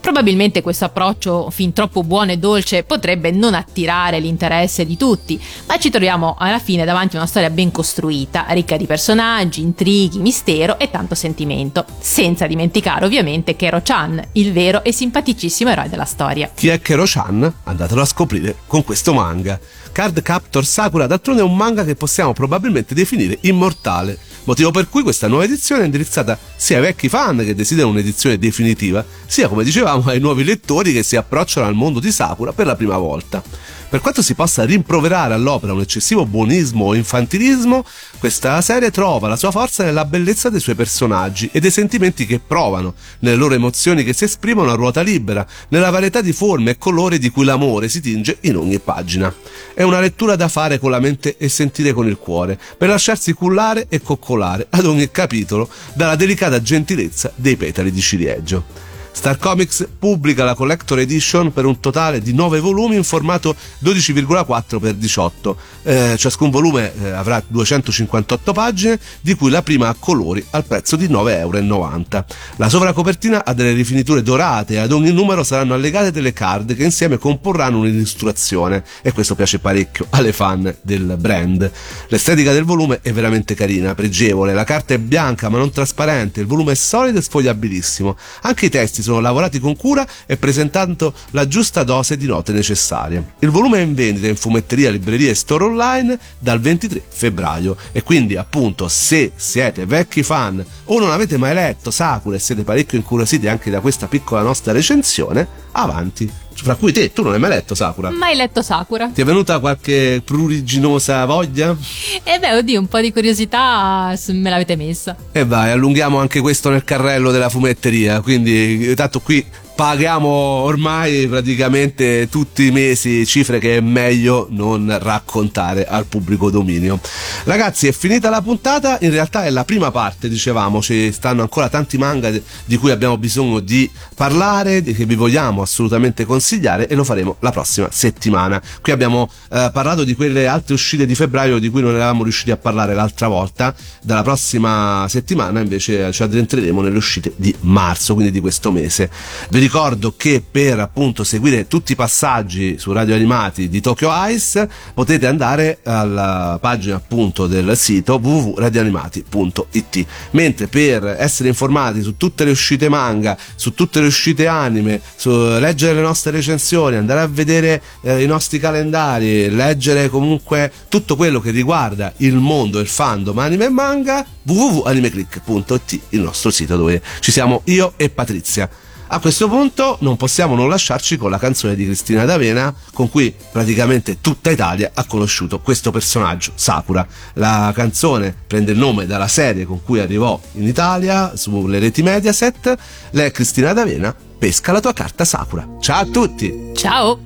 Probabilmente 0.00 0.62
questo 0.62 0.86
approccio 0.86 1.50
fin 1.50 1.72
troppo 1.72 2.02
buono 2.02 2.32
e 2.32 2.38
dolce 2.38 2.82
potrebbe 2.82 3.30
non 3.30 3.54
attirare 3.54 4.20
l'interesse 4.26 4.84
di 4.84 4.96
tutti, 4.96 5.40
ma 5.66 5.78
ci 5.78 5.90
troviamo 5.90 6.36
alla 6.38 6.58
fine 6.58 6.84
davanti 6.84 7.16
a 7.16 7.20
una 7.20 7.28
storia 7.28 7.50
ben 7.50 7.70
costruita, 7.70 8.46
ricca 8.50 8.76
di 8.76 8.86
personaggi, 8.86 9.62
intrighi, 9.62 10.18
mistero 10.18 10.78
e 10.78 10.90
tanto 10.90 11.14
sentimento, 11.14 11.84
senza 11.98 12.46
dimenticare 12.46 13.04
ovviamente 13.04 13.56
Kero-chan, 13.56 14.22
il 14.32 14.52
vero 14.52 14.84
e 14.84 14.92
simpaticissimo 14.92 15.70
eroe 15.70 15.88
della 15.88 16.04
storia. 16.04 16.50
Chi 16.54 16.68
è 16.68 16.80
Kero-chan? 16.80 17.52
Andatelo 17.64 18.02
a 18.02 18.04
scoprire 18.04 18.56
con 18.66 18.84
questo 18.84 19.14
manga. 19.14 19.58
Card 19.96 20.20
Captor 20.20 20.66
Sakura 20.66 21.06
d'altronde 21.06 21.40
è 21.40 21.44
un 21.44 21.56
manga 21.56 21.82
che 21.82 21.94
possiamo 21.94 22.34
probabilmente 22.34 22.94
definire 22.94 23.38
immortale, 23.42 24.18
motivo 24.44 24.70
per 24.70 24.90
cui 24.90 25.02
questa 25.02 25.26
nuova 25.26 25.44
edizione 25.44 25.82
è 25.82 25.84
indirizzata 25.86 26.38
sia 26.54 26.76
ai 26.76 26.82
vecchi 26.82 27.08
fan 27.08 27.38
che 27.38 27.54
desiderano 27.54 27.94
un'edizione 27.94 28.38
definitiva, 28.38 29.02
sia 29.24 29.48
come 29.48 29.64
dicevamo 29.64 30.10
ai 30.10 30.20
nuovi 30.20 30.44
lettori 30.44 30.92
che 30.92 31.02
si 31.02 31.16
approcciano 31.16 31.66
al 31.66 31.74
mondo 31.74 31.98
di 31.98 32.12
Sakura 32.12 32.52
per 32.52 32.66
la 32.66 32.76
prima 32.76 32.98
volta. 32.98 33.42
Per 33.88 34.00
quanto 34.00 34.20
si 34.20 34.34
possa 34.34 34.64
rimproverare 34.64 35.32
all'opera 35.32 35.72
un 35.72 35.80
eccessivo 35.80 36.26
buonismo 36.26 36.86
o 36.86 36.94
infantilismo, 36.96 37.84
questa 38.18 38.60
serie 38.60 38.90
trova 38.90 39.28
la 39.28 39.36
sua 39.36 39.52
forza 39.52 39.84
nella 39.84 40.04
bellezza 40.04 40.50
dei 40.50 40.58
suoi 40.58 40.74
personaggi 40.74 41.48
e 41.52 41.60
dei 41.60 41.70
sentimenti 41.70 42.26
che 42.26 42.40
provano, 42.44 42.94
nelle 43.20 43.36
loro 43.36 43.54
emozioni 43.54 44.02
che 44.02 44.12
si 44.12 44.24
esprimono 44.24 44.72
a 44.72 44.74
ruota 44.74 45.02
libera, 45.02 45.46
nella 45.68 45.90
varietà 45.90 46.20
di 46.20 46.32
forme 46.32 46.72
e 46.72 46.78
colori 46.78 47.20
di 47.20 47.30
cui 47.30 47.44
l'amore 47.44 47.88
si 47.88 48.00
tinge 48.00 48.38
in 48.40 48.56
ogni 48.56 48.80
pagina. 48.80 49.32
È 49.72 49.82
una 49.82 50.00
lettura 50.00 50.34
da 50.34 50.48
fare 50.48 50.80
con 50.80 50.90
la 50.90 50.98
mente 50.98 51.36
e 51.38 51.48
sentire 51.48 51.92
con 51.92 52.08
il 52.08 52.18
cuore, 52.18 52.58
per 52.76 52.88
lasciarsi 52.88 53.34
cullare 53.34 53.86
e 53.88 54.02
coccolare 54.02 54.66
ad 54.68 54.84
ogni 54.84 55.08
capitolo 55.12 55.68
dalla 55.94 56.16
delicata 56.16 56.60
gentilezza 56.60 57.32
dei 57.36 57.54
petali 57.54 57.92
di 57.92 58.00
ciliegio. 58.00 58.95
Star 59.16 59.38
Comics 59.38 59.88
pubblica 59.98 60.44
la 60.44 60.54
Collector 60.54 60.98
Edition 60.98 61.50
per 61.50 61.64
un 61.64 61.80
totale 61.80 62.20
di 62.20 62.34
9 62.34 62.60
volumi 62.60 62.96
in 62.96 63.02
formato 63.02 63.56
12,4 63.82 64.78
x 64.78 64.90
18. 64.92 65.56
Eh, 65.84 66.14
ciascun 66.18 66.50
volume 66.50 66.92
eh, 67.02 67.10
avrà 67.10 67.42
258 67.44 68.52
pagine, 68.52 69.00
di 69.22 69.34
cui 69.34 69.48
la 69.48 69.62
prima 69.62 69.88
a 69.88 69.96
colori 69.98 70.44
al 70.50 70.66
prezzo 70.66 70.96
di 70.96 71.08
9,90 71.08 71.28
euro. 71.28 72.24
La 72.56 72.68
sovracopertina 72.68 73.46
ha 73.46 73.54
delle 73.54 73.72
rifiniture 73.72 74.22
dorate 74.22 74.74
e 74.74 74.78
ad 74.78 74.92
ogni 74.92 75.12
numero 75.12 75.42
saranno 75.42 75.72
allegate 75.72 76.12
delle 76.12 76.34
card 76.34 76.76
che 76.76 76.84
insieme 76.84 77.16
comporranno 77.16 77.78
un'illustrazione 77.78 78.84
e 79.00 79.12
questo 79.12 79.34
piace 79.34 79.58
parecchio 79.58 80.06
alle 80.10 80.34
fan 80.34 80.72
del 80.82 81.16
brand. 81.18 81.68
L'estetica 82.08 82.52
del 82.52 82.64
volume 82.64 83.00
è 83.00 83.12
veramente 83.12 83.54
carina, 83.54 83.94
pregevole, 83.94 84.52
la 84.52 84.64
carta 84.64 84.92
è 84.92 84.98
bianca 84.98 85.48
ma 85.48 85.56
non 85.56 85.70
trasparente, 85.70 86.40
il 86.40 86.46
volume 86.46 86.72
è 86.72 86.76
solido 86.76 87.18
e 87.18 87.22
sfogliabilissimo. 87.22 88.16
Anche 88.42 88.66
i 88.66 88.68
testi 88.68 89.04
sono 89.06 89.20
lavorati 89.20 89.58
con 89.58 89.76
cura 89.76 90.06
e 90.26 90.36
presentando 90.36 91.14
la 91.30 91.46
giusta 91.46 91.82
dose 91.82 92.16
di 92.16 92.26
note 92.26 92.52
necessarie. 92.52 93.34
Il 93.38 93.50
volume 93.50 93.78
è 93.78 93.82
in 93.82 93.94
vendita 93.94 94.26
in 94.26 94.36
fumetteria, 94.36 94.90
libreria 94.90 95.30
e 95.30 95.34
store 95.34 95.64
online 95.64 96.18
dal 96.38 96.60
23 96.60 97.02
febbraio 97.08 97.76
e 97.92 98.02
quindi 98.02 98.36
appunto 98.36 98.88
se 98.88 99.32
siete 99.36 99.86
vecchi 99.86 100.22
fan 100.22 100.64
o 100.84 100.98
non 100.98 101.10
avete 101.10 101.36
mai 101.36 101.54
letto 101.54 101.90
Sakura 101.90 102.36
e 102.36 102.40
siete 102.40 102.62
parecchio 102.62 102.98
incuriositi 102.98 103.48
anche 103.48 103.70
da 103.70 103.80
questa 103.80 104.06
piccola 104.06 104.42
nostra 104.42 104.72
recensione, 104.72 105.46
avanti 105.72 106.44
fra 106.62 106.74
cui 106.74 106.92
te, 106.92 107.12
tu 107.12 107.22
non 107.22 107.34
hai 107.34 107.38
mai 107.38 107.50
letto 107.50 107.74
Sakura? 107.74 108.10
Mai 108.10 108.34
letto 108.34 108.62
Sakura. 108.62 109.08
Ti 109.08 109.20
è 109.20 109.24
venuta 109.24 109.58
qualche 109.58 110.22
pruriginosa 110.24 111.24
voglia? 111.24 111.76
E 112.22 112.38
beh, 112.38 112.56
oddio, 112.56 112.80
un 112.80 112.86
po' 112.86 113.00
di 113.00 113.12
curiosità 113.12 114.14
me 114.28 114.50
l'avete 114.50 114.76
messa. 114.76 115.16
E 115.32 115.44
vai, 115.44 115.70
allunghiamo 115.70 116.18
anche 116.18 116.40
questo 116.40 116.70
nel 116.70 116.84
carrello 116.84 117.30
della 117.30 117.48
fumetteria, 117.48 118.20
quindi 118.20 118.94
tanto 118.94 119.20
qui 119.20 119.44
paghiamo 119.76 120.26
ormai 120.26 121.28
praticamente 121.28 122.28
tutti 122.30 122.64
i 122.64 122.70
mesi 122.70 123.26
cifre 123.26 123.58
che 123.58 123.76
è 123.76 123.80
meglio 123.80 124.46
non 124.50 124.96
raccontare 124.98 125.86
al 125.86 126.06
pubblico 126.06 126.50
dominio. 126.50 126.98
Ragazzi, 127.44 127.86
è 127.86 127.92
finita 127.92 128.30
la 128.30 128.40
puntata, 128.40 128.96
in 129.02 129.10
realtà 129.10 129.44
è 129.44 129.50
la 129.50 129.66
prima 129.66 129.90
parte, 129.90 130.30
dicevamo, 130.30 130.80
ci 130.80 131.12
stanno 131.12 131.42
ancora 131.42 131.68
tanti 131.68 131.98
manga 131.98 132.30
di 132.64 132.76
cui 132.78 132.90
abbiamo 132.90 133.18
bisogno 133.18 133.60
di 133.60 133.88
parlare, 134.14 134.82
che 134.82 135.04
vi 135.04 135.14
vogliamo 135.14 135.60
assolutamente 135.60 136.24
consigliare 136.24 136.88
e 136.88 136.94
lo 136.94 137.04
faremo 137.04 137.36
la 137.40 137.50
prossima 137.50 137.88
settimana. 137.92 138.62
Qui 138.80 138.92
abbiamo 138.92 139.30
eh, 139.52 139.68
parlato 139.74 140.04
di 140.04 140.14
quelle 140.14 140.46
altre 140.46 140.72
uscite 140.72 141.04
di 141.04 141.14
febbraio 141.14 141.58
di 141.58 141.68
cui 141.68 141.82
non 141.82 141.94
eravamo 141.94 142.22
riusciti 142.22 142.50
a 142.50 142.56
parlare 142.56 142.94
l'altra 142.94 143.28
volta, 143.28 143.74
dalla 144.00 144.22
prossima 144.22 145.04
settimana 145.06 145.60
invece 145.60 146.10
ci 146.12 146.22
addentreremo 146.22 146.80
nelle 146.80 146.96
uscite 146.96 147.34
di 147.36 147.54
marzo, 147.60 148.14
quindi 148.14 148.32
di 148.32 148.40
questo 148.40 148.72
mese. 148.72 149.10
Vi 149.50 149.65
ricordo 149.66 150.14
che 150.16 150.44
per 150.48 150.78
appunto 150.78 151.24
seguire 151.24 151.66
tutti 151.66 151.90
i 151.90 151.96
passaggi 151.96 152.78
su 152.78 152.92
Radio 152.92 153.16
Animati 153.16 153.68
di 153.68 153.80
Tokyo 153.80 154.12
Ice 154.28 154.68
potete 154.94 155.26
andare 155.26 155.80
alla 155.82 156.56
pagina 156.60 156.94
appunto 156.94 157.48
del 157.48 157.76
sito 157.76 158.20
www.radioanimati.it 158.22 160.06
mentre 160.30 160.68
per 160.68 161.16
essere 161.18 161.48
informati 161.48 162.00
su 162.02 162.16
tutte 162.16 162.44
le 162.44 162.52
uscite 162.52 162.88
manga, 162.88 163.36
su 163.56 163.74
tutte 163.74 164.00
le 164.00 164.06
uscite 164.06 164.46
anime, 164.46 165.00
su 165.16 165.30
leggere 165.30 165.94
le 165.94 166.00
nostre 166.00 166.30
recensioni, 166.30 166.94
andare 166.94 167.20
a 167.20 167.26
vedere 167.26 167.82
eh, 168.02 168.22
i 168.22 168.26
nostri 168.26 168.60
calendari, 168.60 169.50
leggere 169.50 170.08
comunque 170.08 170.70
tutto 170.88 171.16
quello 171.16 171.40
che 171.40 171.50
riguarda 171.50 172.12
il 172.18 172.36
mondo, 172.36 172.78
il 172.78 172.86
fandom 172.86 173.36
anime 173.38 173.64
e 173.64 173.70
manga 173.70 174.24
www.animeclick.it 174.44 176.00
il 176.10 176.20
nostro 176.20 176.50
sito 176.52 176.76
dove 176.76 177.02
ci 177.18 177.32
siamo 177.32 177.62
io 177.64 177.94
e 177.96 178.10
Patrizia. 178.10 178.70
A 179.08 179.20
questo 179.20 179.48
punto 179.48 179.98
non 180.00 180.16
possiamo 180.16 180.56
non 180.56 180.68
lasciarci 180.68 181.16
con 181.16 181.30
la 181.30 181.38
canzone 181.38 181.76
di 181.76 181.84
Cristina 181.84 182.24
D'Avena 182.24 182.74
con 182.92 183.08
cui 183.08 183.34
praticamente 183.52 184.20
tutta 184.20 184.50
Italia 184.50 184.90
ha 184.94 185.04
conosciuto 185.04 185.60
questo 185.60 185.90
personaggio, 185.92 186.52
Sakura. 186.54 187.06
La 187.34 187.72
canzone 187.74 188.34
prende 188.46 188.72
il 188.72 188.78
nome 188.78 189.06
dalla 189.06 189.28
serie 189.28 189.64
con 189.64 189.82
cui 189.82 190.00
arrivò 190.00 190.40
in 190.54 190.66
Italia 190.66 191.36
sulle 191.36 191.78
reti 191.78 192.02
Mediaset. 192.02 192.76
Lei 193.10 193.26
è 193.26 193.30
Cristina 193.30 193.72
D'Avena, 193.72 194.14
pesca 194.38 194.72
la 194.72 194.80
tua 194.80 194.92
carta 194.92 195.24
Sakura. 195.24 195.66
Ciao 195.80 196.00
a 196.00 196.06
tutti! 196.06 196.72
Ciao! 196.74 197.25